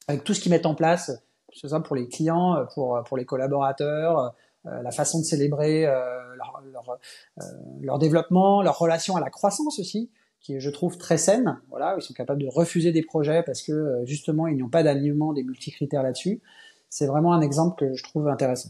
avec 0.07 0.23
tout 0.23 0.33
ce 0.33 0.41
qu'ils 0.41 0.51
mettent 0.51 0.65
en 0.65 0.75
place, 0.75 1.11
que 1.51 1.57
ce 1.57 1.67
soit 1.67 1.83
pour 1.83 1.95
les 1.95 2.07
clients, 2.07 2.65
pour, 2.73 3.01
pour 3.03 3.17
les 3.17 3.25
collaborateurs, 3.25 4.33
euh, 4.67 4.81
la 4.83 4.91
façon 4.91 5.19
de 5.19 5.23
célébrer 5.23 5.87
euh, 5.87 6.35
leur, 6.35 6.61
leur, 6.71 6.89
euh, 6.89 7.43
leur, 7.81 7.97
développement, 7.97 8.61
leur 8.61 8.77
relation 8.77 9.15
à 9.15 9.19
la 9.19 9.31
croissance 9.31 9.79
aussi, 9.79 10.11
qui 10.41 10.55
est, 10.55 10.59
je 10.59 10.69
trouve, 10.69 10.97
très 10.97 11.17
saine. 11.17 11.59
Voilà, 11.69 11.95
ils 11.97 12.01
sont 12.01 12.13
capables 12.13 12.41
de 12.41 12.47
refuser 12.47 12.91
des 12.91 13.03
projets 13.03 13.43
parce 13.43 13.61
que 13.61 13.71
euh, 13.71 14.05
justement, 14.05 14.47
ils 14.47 14.57
n'ont 14.57 14.69
pas 14.69 14.83
d'alignement 14.83 15.33
des 15.33 15.43
multicritères 15.43 16.03
là-dessus. 16.03 16.41
C'est 16.89 17.05
vraiment 17.05 17.33
un 17.33 17.41
exemple 17.41 17.79
que 17.79 17.95
je 17.95 18.03
trouve 18.03 18.27
intéressant. 18.27 18.69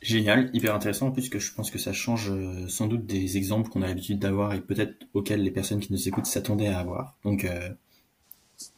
Génial, 0.00 0.50
hyper 0.52 0.74
intéressant, 0.74 1.10
puisque 1.10 1.38
je 1.38 1.52
pense 1.52 1.70
que 1.70 1.78
ça 1.78 1.92
change 1.92 2.30
euh, 2.30 2.68
sans 2.68 2.86
doute 2.86 3.06
des 3.06 3.36
exemples 3.36 3.70
qu'on 3.70 3.82
a 3.82 3.86
l'habitude 3.86 4.18
d'avoir 4.18 4.54
et 4.54 4.60
peut-être 4.60 5.06
auxquels 5.14 5.42
les 5.42 5.50
personnes 5.50 5.80
qui 5.80 5.92
nous 5.92 6.08
écoutent 6.08 6.26
s'attendaient 6.26 6.68
à 6.68 6.78
avoir. 6.78 7.16
Donc, 7.24 7.44
euh, 7.44 7.70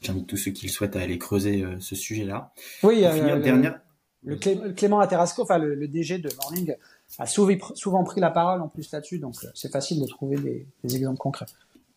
j'invite 0.01 0.27
tous 0.27 0.37
ceux 0.37 0.51
qui 0.51 0.67
le 0.67 0.73
souhaitent 0.73 0.97
à 0.97 1.01
aller 1.01 1.19
creuser 1.19 1.63
euh, 1.63 1.79
ce 1.81 1.95
sujet-là. 1.95 2.53
Oui, 2.83 3.05
euh, 3.05 3.41
dernière... 3.41 3.81
le, 4.25 4.37
Clément 4.73 5.01
Aterasco, 5.01 5.43
enfin 5.43 5.59
le, 5.59 5.75
le, 5.75 5.89
DG 5.89 6.19
de 6.19 6.31
Morning, 6.43 6.75
a 7.17 7.27
souvent 7.27 8.05
pris 8.05 8.21
la 8.21 8.31
parole 8.31 8.61
en 8.61 8.69
plus 8.69 8.91
là-dessus, 8.93 9.19
donc 9.19 9.35
euh, 9.45 9.49
c'est 9.55 9.73
facile 9.73 10.01
de 10.01 10.07
trouver 10.07 10.37
des, 10.37 10.67
des, 10.85 10.97
exemples 10.97 11.19
concrets. 11.19 11.47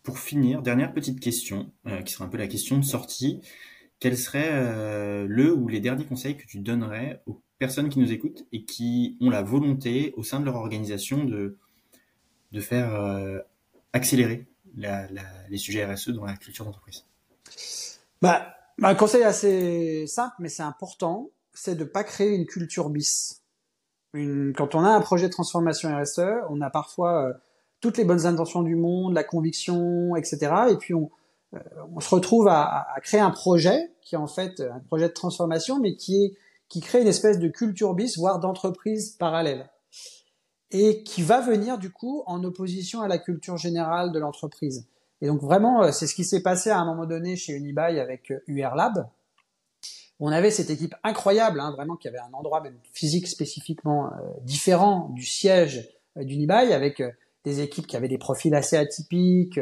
Pour 0.02 0.18
finir, 0.18 0.62
dernière 0.62 0.92
petite 0.92 1.20
question, 1.20 1.70
euh, 1.86 2.02
qui 2.02 2.12
sera 2.12 2.24
un 2.24 2.28
peu 2.28 2.38
la 2.38 2.48
question 2.48 2.78
de 2.78 2.84
sortie. 2.84 3.40
Quel 4.00 4.18
serait 4.18 4.50
euh, 4.50 5.26
le 5.28 5.54
ou 5.54 5.68
les 5.68 5.78
derniers 5.78 6.06
conseils 6.06 6.36
que 6.36 6.46
tu 6.46 6.58
donnerais 6.58 7.22
aux 7.26 7.40
personnes 7.58 7.88
qui 7.88 8.00
nous 8.00 8.10
écoutent 8.10 8.44
et 8.50 8.64
qui 8.64 9.16
ont 9.20 9.30
la 9.30 9.42
volonté 9.42 10.12
au 10.16 10.24
sein 10.24 10.40
de 10.40 10.44
leur 10.44 10.56
organisation 10.56 11.24
de, 11.24 11.56
de 12.50 12.60
faire 12.60 12.94
euh, 12.94 13.38
accélérer 13.92 14.46
la, 14.76 15.08
la, 15.12 15.22
les 15.48 15.58
sujets 15.58 15.84
RSE 15.84 16.08
dans 16.08 16.24
la 16.24 16.36
culture 16.36 16.64
d'entreprise? 16.64 17.04
Bah, 18.20 18.56
Un 18.82 18.94
conseil 18.96 19.22
assez 19.22 20.06
simple, 20.08 20.34
mais 20.40 20.48
c'est 20.48 20.64
important, 20.64 21.30
c'est 21.52 21.76
de 21.76 21.84
ne 21.84 21.88
pas 21.88 22.02
créer 22.02 22.34
une 22.34 22.46
culture 22.46 22.90
bis 22.90 23.41
une, 24.14 24.52
quand 24.56 24.74
on 24.74 24.84
a 24.84 24.90
un 24.90 25.00
projet 25.00 25.28
de 25.28 25.32
transformation 25.32 25.96
RSE, 25.96 26.20
on 26.50 26.60
a 26.60 26.70
parfois 26.70 27.28
euh, 27.28 27.32
toutes 27.80 27.98
les 27.98 28.04
bonnes 28.04 28.26
intentions 28.26 28.62
du 28.62 28.76
monde, 28.76 29.14
la 29.14 29.24
conviction, 29.24 30.16
etc. 30.16 30.52
Et 30.70 30.76
puis 30.76 30.94
on, 30.94 31.10
euh, 31.54 31.58
on 31.94 32.00
se 32.00 32.14
retrouve 32.14 32.48
à, 32.48 32.86
à, 32.94 33.00
créer 33.00 33.20
un 33.20 33.30
projet 33.30 33.90
qui 34.00 34.14
est 34.14 34.18
en 34.18 34.26
fait 34.26 34.60
un 34.60 34.80
projet 34.80 35.08
de 35.08 35.14
transformation, 35.14 35.78
mais 35.78 35.96
qui 35.96 36.24
est 36.24 36.34
qui 36.68 36.80
crée 36.80 37.02
une 37.02 37.08
espèce 37.08 37.38
de 37.38 37.48
culture 37.48 37.92
bis, 37.92 38.16
voire 38.16 38.38
d'entreprise 38.38 39.10
parallèle, 39.18 39.68
et 40.70 41.02
qui 41.02 41.22
va 41.22 41.42
venir 41.42 41.76
du 41.76 41.90
coup 41.90 42.22
en 42.24 42.42
opposition 42.44 43.02
à 43.02 43.08
la 43.08 43.18
culture 43.18 43.58
générale 43.58 44.10
de 44.10 44.18
l'entreprise. 44.18 44.86
Et 45.20 45.26
donc 45.26 45.42
vraiment, 45.42 45.82
euh, 45.82 45.92
c'est 45.92 46.06
ce 46.06 46.14
qui 46.14 46.24
s'est 46.24 46.40
passé 46.40 46.70
à 46.70 46.78
un 46.78 46.86
moment 46.86 47.04
donné 47.04 47.36
chez 47.36 47.52
Unibail 47.52 48.00
avec 48.00 48.32
UR 48.46 48.74
Lab, 48.74 49.06
on 50.24 50.30
avait 50.30 50.52
cette 50.52 50.70
équipe 50.70 50.94
incroyable, 51.02 51.58
hein, 51.58 51.72
vraiment, 51.72 51.96
qui 51.96 52.06
avait 52.06 52.20
un 52.20 52.32
endroit 52.32 52.60
même 52.60 52.78
physique 52.92 53.26
spécifiquement 53.26 54.06
euh, 54.06 54.18
différent 54.42 55.10
du 55.14 55.24
siège 55.24 55.90
euh, 56.16 56.22
d'Unibail, 56.22 56.72
avec 56.72 57.00
euh, 57.00 57.10
des 57.44 57.60
équipes 57.60 57.88
qui 57.88 57.96
avaient 57.96 58.06
des 58.06 58.18
profils 58.18 58.54
assez 58.54 58.76
atypiques, 58.76 59.58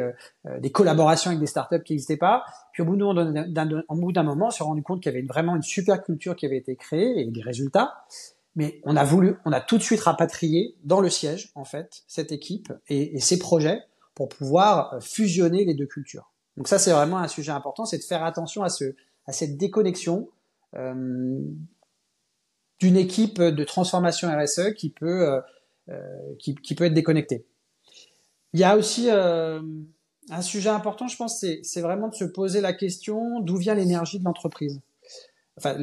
des 0.59 0.71
collaborations 0.71 1.31
avec 1.31 1.41
des 1.41 1.47
startups 1.47 1.83
qui 1.83 1.95
n'existaient 1.95 2.19
pas. 2.19 2.45
Puis 2.75 2.83
au 2.83 2.85
bout 2.85 2.95
d'un 2.95 4.23
moment, 4.23 4.49
on 4.49 4.51
s'est 4.51 4.63
rendu 4.63 4.83
compte 4.83 5.03
qu'il 5.03 5.11
y 5.11 5.17
avait 5.17 5.27
vraiment 5.27 5.57
une 5.57 5.63
super 5.63 6.03
culture 6.03 6.37
qui 6.37 6.45
avait 6.45 6.59
été 6.59 6.77
créée 6.77 7.19
et 7.19 7.25
des 7.25 7.41
résultats. 7.41 8.05
Mais 8.55 8.83
on 8.85 8.97
a 8.97 9.05
voulu, 9.05 9.37
on 9.47 9.53
a 9.53 9.63
tout 9.63 9.79
de 9.79 9.83
suite 9.83 10.03
rapatrié 10.03 10.77
dans 10.85 11.01
le 11.01 11.09
siège, 11.09 11.53
en 11.55 11.65
fait, 11.65 12.03
cette 12.07 12.33
équipe 12.33 12.71
et, 12.89 13.17
et 13.17 13.21
ces 13.21 13.39
projets 13.39 13.81
pour 14.15 14.29
pouvoir 14.29 14.99
fusionner 15.01 15.65
les 15.65 15.73
deux 15.73 15.87
cultures. 15.87 16.31
Donc 16.59 16.69
ça, 16.69 16.79
c'est 16.79 16.93
vraiment 16.93 17.17
un 17.17 17.29
sujet 17.29 17.53
important, 17.53 17.87
c'est 17.87 17.97
de 17.97 18.03
faire 18.03 18.25
attention 18.25 18.63
à, 18.63 18.69
ce, 18.69 18.95
à 19.27 19.33
cette 19.33 19.57
déconnexion 19.57 20.29
euh, 20.29 20.40
d'une 20.73 21.57
équipe 22.97 23.41
de 23.41 23.65
transformation 23.65 24.29
RSE 24.29 24.75
qui 24.77 24.91
peut, 24.91 25.29
euh, 25.29 25.41
euh, 25.89 26.35
qui, 26.39 26.75
peut 26.75 26.85
être 26.85 26.95
déconnectée. 26.95 27.45
Il 28.53 28.61
y 28.61 28.65
a 28.65 28.77
aussi 28.77 29.11
un 29.11 30.43
sujet 30.43 30.71
important, 30.71 31.09
je 31.09 31.17
pense, 31.17 31.45
c'est 31.63 31.81
vraiment 31.81 32.09
de 32.09 32.15
se 32.15 32.25
poser 32.25 32.61
la 32.61 32.73
question 32.73 33.41
d'où 33.41 33.57
vient 33.57 33.75
l'énergie 33.75 34.19
de 34.19 34.25
l'entreprise. 34.25 34.81
Enfin, 35.61 35.77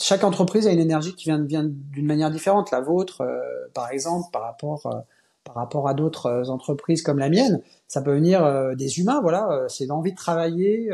chaque 0.00 0.24
entreprise 0.24 0.66
a 0.66 0.72
une 0.72 0.80
énergie 0.80 1.14
qui 1.14 1.24
vient, 1.24 1.44
vient 1.44 1.64
d'une 1.64 2.06
manière 2.06 2.30
différente. 2.30 2.70
La 2.70 2.80
vôtre, 2.80 3.20
euh, 3.20 3.40
par 3.74 3.90
exemple, 3.90 4.28
par 4.32 4.42
rapport, 4.42 4.86
euh, 4.86 4.98
par 5.44 5.56
rapport 5.56 5.88
à 5.88 5.94
d'autres 5.94 6.48
entreprises 6.48 7.02
comme 7.02 7.18
la 7.18 7.28
mienne, 7.28 7.60
ça 7.86 8.00
peut 8.00 8.14
venir 8.14 8.42
euh, 8.44 8.74
des 8.74 8.98
humains. 8.98 9.20
Voilà, 9.20 9.66
c'est 9.68 9.84
l'envie 9.84 10.12
de 10.12 10.16
travailler, 10.16 10.90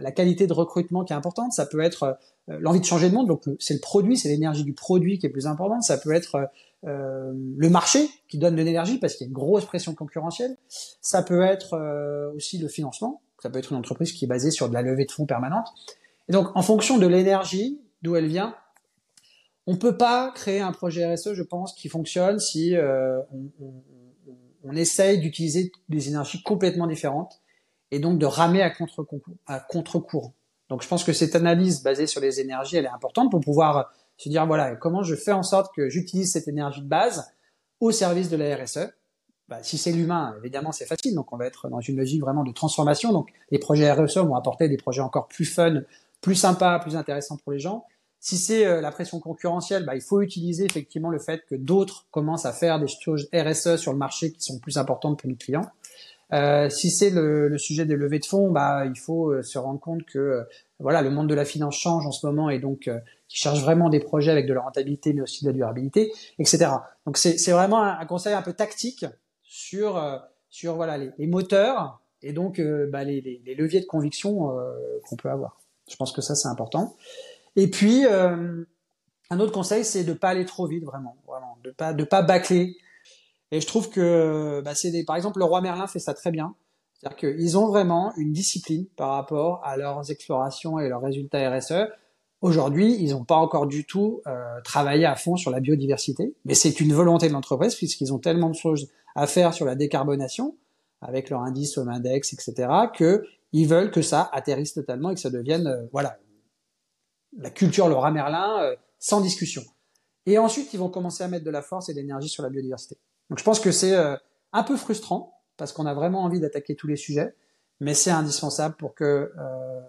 la 0.00 0.12
qualité 0.12 0.46
de 0.46 0.52
recrutement 0.52 1.04
qui 1.04 1.12
est 1.12 1.16
importante. 1.16 1.52
Ça 1.52 1.66
peut 1.66 1.80
être 1.80 2.18
euh, 2.48 2.58
l'envie 2.60 2.80
de 2.80 2.84
changer 2.84 3.10
de 3.10 3.14
monde. 3.14 3.28
Donc 3.28 3.42
c'est 3.58 3.74
le 3.74 3.80
produit, 3.80 4.16
c'est 4.16 4.28
l'énergie 4.28 4.64
du 4.64 4.74
produit 4.74 5.18
qui 5.18 5.26
est 5.26 5.30
plus 5.30 5.46
importante. 5.46 5.82
Ça 5.82 5.98
peut 5.98 6.12
être 6.12 6.48
euh, 6.86 7.32
le 7.56 7.70
marché 7.70 8.10
qui 8.28 8.36
donne 8.36 8.56
de 8.56 8.62
l'énergie 8.62 8.98
parce 8.98 9.14
qu'il 9.14 9.24
y 9.24 9.28
a 9.28 9.30
une 9.30 9.34
grosse 9.34 9.64
pression 9.64 9.94
concurrentielle. 9.94 10.56
Ça 11.00 11.22
peut 11.22 11.40
être 11.40 11.74
euh, 11.74 12.30
aussi 12.34 12.58
le 12.58 12.68
financement. 12.68 13.22
Ça 13.42 13.48
peut 13.48 13.58
être 13.58 13.72
une 13.72 13.78
entreprise 13.78 14.12
qui 14.12 14.26
est 14.26 14.28
basée 14.28 14.50
sur 14.50 14.68
de 14.68 14.74
la 14.74 14.82
levée 14.82 15.06
de 15.06 15.10
fonds 15.10 15.24
permanente. 15.24 15.68
Et 16.28 16.32
donc 16.32 16.48
en 16.54 16.62
fonction 16.62 16.98
de 16.98 17.06
l'énergie, 17.06 17.80
d'où 18.02 18.16
elle 18.16 18.26
vient, 18.26 18.54
on 19.66 19.76
peut 19.76 19.96
pas 19.96 20.30
créer 20.32 20.60
un 20.60 20.72
projet 20.72 21.14
RSE, 21.14 21.32
je 21.32 21.42
pense, 21.42 21.72
qui 21.72 21.88
fonctionne 21.88 22.38
si 22.38 22.76
euh, 22.76 23.18
on, 23.32 23.72
on, 24.64 24.72
essaye 24.76 25.18
d'utiliser 25.18 25.72
des 25.88 26.08
énergies 26.08 26.42
complètement 26.42 26.86
différentes 26.86 27.40
et 27.90 27.98
donc 27.98 28.18
de 28.18 28.26
ramer 28.26 28.62
à 28.62 28.70
contre-courant. 28.70 29.36
Contre 29.68 30.00
donc 30.68 30.82
je 30.82 30.88
pense 30.88 31.04
que 31.04 31.12
cette 31.12 31.36
analyse 31.36 31.82
basée 31.82 32.06
sur 32.06 32.20
les 32.20 32.40
énergies, 32.40 32.76
elle 32.76 32.86
est 32.86 32.88
importante 32.88 33.30
pour 33.30 33.40
pouvoir 33.40 33.92
se 34.16 34.28
dire 34.28 34.46
voilà 34.46 34.76
comment 34.76 35.02
je 35.02 35.14
fais 35.14 35.32
en 35.32 35.42
sorte 35.42 35.74
que 35.74 35.88
j'utilise 35.88 36.32
cette 36.32 36.48
énergie 36.48 36.80
de 36.80 36.88
base 36.88 37.30
au 37.80 37.90
service 37.90 38.30
de 38.30 38.36
la 38.36 38.56
RSE. 38.56 38.90
Bah, 39.46 39.58
si 39.62 39.76
c'est 39.76 39.92
l'humain, 39.92 40.34
évidemment 40.38 40.72
c'est 40.72 40.86
facile, 40.86 41.14
donc 41.14 41.32
on 41.32 41.36
va 41.36 41.46
être 41.46 41.68
dans 41.68 41.80
une 41.80 41.96
logique 41.96 42.22
vraiment 42.22 42.44
de 42.44 42.52
transformation. 42.52 43.12
Donc 43.12 43.28
les 43.50 43.58
projets 43.58 43.92
RSE 43.92 44.18
vont 44.18 44.36
apporter 44.36 44.68
des 44.68 44.78
projets 44.78 45.02
encore 45.02 45.28
plus 45.28 45.44
fun, 45.44 45.82
plus 46.22 46.34
sympas, 46.34 46.78
plus 46.78 46.96
intéressants 46.96 47.36
pour 47.36 47.52
les 47.52 47.58
gens. 47.58 47.84
Si 48.20 48.38
c'est 48.38 48.64
euh, 48.64 48.80
la 48.80 48.90
pression 48.90 49.20
concurrentielle, 49.20 49.84
bah, 49.84 49.94
il 49.94 50.00
faut 50.00 50.22
utiliser 50.22 50.64
effectivement 50.64 51.10
le 51.10 51.18
fait 51.18 51.44
que 51.46 51.54
d'autres 51.54 52.06
commencent 52.10 52.46
à 52.46 52.54
faire 52.54 52.80
des 52.80 52.86
choses 52.88 53.28
RSE 53.34 53.76
sur 53.76 53.92
le 53.92 53.98
marché 53.98 54.32
qui 54.32 54.40
sont 54.40 54.58
plus 54.58 54.78
importantes 54.78 55.20
pour 55.20 55.28
nos 55.28 55.36
clients. 55.36 55.70
Euh, 56.34 56.68
si 56.68 56.90
c'est 56.90 57.10
le, 57.10 57.48
le, 57.48 57.58
sujet 57.58 57.86
des 57.86 57.94
levées 57.94 58.18
de 58.18 58.24
fonds, 58.24 58.50
bah, 58.50 58.86
il 58.86 58.98
faut 58.98 59.30
euh, 59.30 59.42
se 59.42 59.56
rendre 59.56 59.78
compte 59.78 60.04
que 60.04 60.18
euh, 60.18 60.42
voilà, 60.80 61.00
le 61.00 61.10
monde 61.10 61.28
de 61.28 61.34
la 61.34 61.44
finance 61.44 61.76
change 61.76 62.06
en 62.06 62.10
ce 62.10 62.26
moment 62.26 62.50
et 62.50 62.58
donc 62.58 62.88
euh, 62.88 62.98
qui 63.28 63.38
cherche 63.38 63.60
vraiment 63.60 63.88
des 63.88 64.00
projets 64.00 64.32
avec 64.32 64.46
de 64.46 64.52
la 64.52 64.62
rentabilité, 64.62 65.12
mais 65.12 65.22
aussi 65.22 65.44
de 65.44 65.50
la 65.50 65.54
durabilité, 65.54 66.12
etc. 66.40 66.72
Donc 67.06 67.18
c'est 67.18 67.52
vraiment 67.52 67.82
un, 67.82 68.04
conseil 68.06 68.34
un 68.34 68.42
peu 68.42 68.52
tactique 68.52 69.06
sur 69.42 70.02
sur 70.50 70.74
voilà 70.74 70.98
les, 70.98 71.10
les 71.18 71.26
moteurs 71.26 72.00
et 72.22 72.32
donc 72.32 72.60
bah, 72.60 73.04
les, 73.04 73.20
les, 73.20 73.40
les, 73.44 73.54
leviers 73.54 73.80
de 73.80 73.86
conviction 73.86 74.50
qu'on 75.04 75.16
peut 75.16 75.30
avoir. 75.30 75.60
Je 75.90 75.96
pense 75.96 76.12
que 76.12 76.22
ça 76.22 76.34
c'est 76.34 76.48
important. 76.48 76.96
Et 77.56 77.68
puis 77.68 78.04
un 78.06 79.40
autre 79.40 79.52
conseil, 79.52 79.84
c'est 79.84 80.04
de 80.04 80.12
pas 80.12 80.30
aller 80.30 80.44
trop 80.44 80.66
vite, 80.66 80.84
vraiment, 80.84 81.16
vraiment, 81.26 81.58
de 81.62 81.70
pas 81.70 81.92
de 81.92 82.04
pas 82.04 82.22
bâcler 82.22 82.76
et 83.54 83.60
je 83.60 83.68
trouve 83.68 83.88
que, 83.88 84.60
bah, 84.64 84.72
par 85.06 85.14
exemple, 85.14 85.38
le 85.38 85.44
roi 85.44 85.60
Merlin 85.60 85.86
fait 85.86 86.00
ça 86.00 86.12
très 86.12 86.32
bien. 86.32 86.56
C'est-à-dire 86.94 87.16
qu'ils 87.16 87.56
ont 87.56 87.68
vraiment 87.68 88.12
une 88.16 88.32
discipline 88.32 88.86
par 88.96 89.10
rapport 89.10 89.60
à 89.62 89.76
leurs 89.76 90.10
explorations 90.10 90.80
et 90.80 90.88
leurs 90.88 91.00
résultats 91.00 91.56
RSE. 91.56 91.86
Aujourd'hui, 92.40 92.96
ils 92.98 93.10
n'ont 93.10 93.22
pas 93.22 93.36
encore 93.36 93.68
du 93.68 93.86
tout 93.86 94.22
euh, 94.26 94.60
travaillé 94.64 95.04
à 95.04 95.14
fond 95.14 95.36
sur 95.36 95.52
la 95.52 95.60
biodiversité, 95.60 96.34
mais 96.44 96.54
c'est 96.54 96.80
une 96.80 96.92
volonté 96.92 97.28
de 97.28 97.32
l'entreprise 97.32 97.76
puisqu'ils 97.76 98.12
ont 98.12 98.18
tellement 98.18 98.50
de 98.50 98.56
choses 98.56 98.90
à 99.14 99.28
faire 99.28 99.54
sur 99.54 99.66
la 99.66 99.76
décarbonation 99.76 100.56
avec 101.00 101.30
leur 101.30 101.42
indice 101.42 101.78
au 101.78 101.88
index, 101.88 102.32
etc., 102.32 102.68
que 102.92 103.24
ils 103.52 103.68
veulent 103.68 103.92
que 103.92 104.02
ça 104.02 104.28
atterrisse 104.32 104.74
totalement 104.74 105.10
et 105.10 105.14
que 105.14 105.20
ça 105.20 105.30
devienne, 105.30 105.68
euh, 105.68 105.86
voilà, 105.92 106.18
la 107.38 107.50
culture 107.50 107.88
Laura 107.88 108.10
Merlin 108.10 108.64
euh, 108.64 108.74
sans 108.98 109.20
discussion. 109.20 109.62
Et 110.26 110.38
ensuite, 110.38 110.74
ils 110.74 110.80
vont 110.80 110.88
commencer 110.88 111.22
à 111.22 111.28
mettre 111.28 111.44
de 111.44 111.50
la 111.50 111.62
force 111.62 111.88
et 111.88 111.94
de 111.94 112.00
l'énergie 112.00 112.28
sur 112.28 112.42
la 112.42 112.50
biodiversité. 112.50 112.98
Donc 113.30 113.38
je 113.38 113.44
pense 113.44 113.60
que 113.60 113.72
c'est 113.72 113.94
euh, 113.94 114.16
un 114.52 114.62
peu 114.62 114.76
frustrant 114.76 115.34
parce 115.56 115.72
qu'on 115.72 115.86
a 115.86 115.94
vraiment 115.94 116.22
envie 116.22 116.40
d'attaquer 116.40 116.74
tous 116.74 116.86
les 116.86 116.96
sujets, 116.96 117.34
mais 117.80 117.94
c'est 117.94 118.10
indispensable 118.10 118.76
pour 118.76 118.94
que 118.94 119.32
euh, 119.38 119.80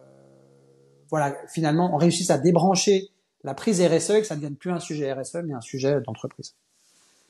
voilà 1.09 1.35
finalement 1.47 1.93
on 1.93 1.97
réussisse 1.97 2.29
à 2.29 2.37
débrancher 2.37 3.09
la 3.43 3.53
prise 3.53 3.81
RSE 3.81 4.09
et 4.11 4.21
que 4.21 4.27
ça 4.27 4.35
ne 4.35 4.41
devienne 4.41 4.57
plus 4.57 4.71
un 4.71 4.79
sujet 4.79 5.11
RSE 5.13 5.37
mais 5.45 5.53
un 5.53 5.61
sujet 5.61 6.01
d'entreprise. 6.01 6.55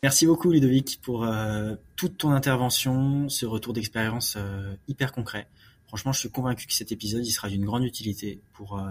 Merci 0.03 0.25
beaucoup 0.25 0.51
Ludovic 0.51 0.99
pour 1.01 1.23
euh, 1.23 1.75
toute 1.95 2.17
ton 2.17 2.31
intervention, 2.31 3.27
ce 3.29 3.45
retour 3.45 3.73
d'expérience 3.73 4.35
euh, 4.37 4.73
hyper 4.87 5.11
concret. 5.11 5.47
Franchement, 5.87 6.11
je 6.11 6.19
suis 6.19 6.29
convaincu 6.29 6.67
que 6.67 6.73
cet 6.73 6.91
épisode 6.91 7.25
il 7.25 7.31
sera 7.31 7.49
d'une 7.49 7.65
grande 7.65 7.83
utilité 7.83 8.41
pour 8.53 8.81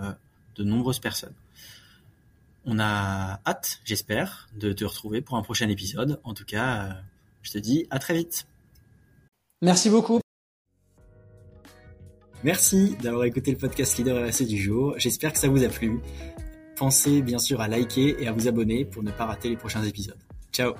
de 0.54 0.64
nombreuses 0.64 1.00
personnes. 1.00 1.34
On 2.66 2.78
a 2.78 3.40
hâte, 3.46 3.80
j'espère, 3.84 4.48
de 4.54 4.72
te 4.72 4.84
retrouver 4.84 5.20
pour 5.20 5.36
un 5.36 5.42
prochain 5.42 5.68
épisode. 5.68 6.20
En 6.24 6.34
tout 6.34 6.44
cas, 6.44 6.84
euh, 6.84 6.92
je 7.42 7.52
te 7.52 7.58
dis 7.58 7.86
à 7.90 7.98
très 7.98 8.14
vite. 8.14 8.46
Merci 9.62 9.90
beaucoup. 9.90 10.20
Merci 12.42 12.96
d'avoir 13.02 13.24
écouté 13.24 13.50
le 13.50 13.58
podcast 13.58 13.96
Leader 13.96 14.28
RSE 14.28 14.42
du 14.42 14.58
jour. 14.58 14.94
J'espère 14.98 15.32
que 15.32 15.38
ça 15.38 15.48
vous 15.48 15.64
a 15.64 15.68
plu. 15.68 16.00
Pensez 16.76 17.22
bien 17.22 17.38
sûr 17.38 17.60
à 17.60 17.68
liker 17.68 18.16
et 18.22 18.28
à 18.28 18.32
vous 18.32 18.48
abonner 18.48 18.84
pour 18.84 19.02
ne 19.02 19.10
pas 19.10 19.24
rater 19.24 19.48
les 19.48 19.56
prochains 19.56 19.82
épisodes. 19.82 20.18
Ciao 20.52 20.74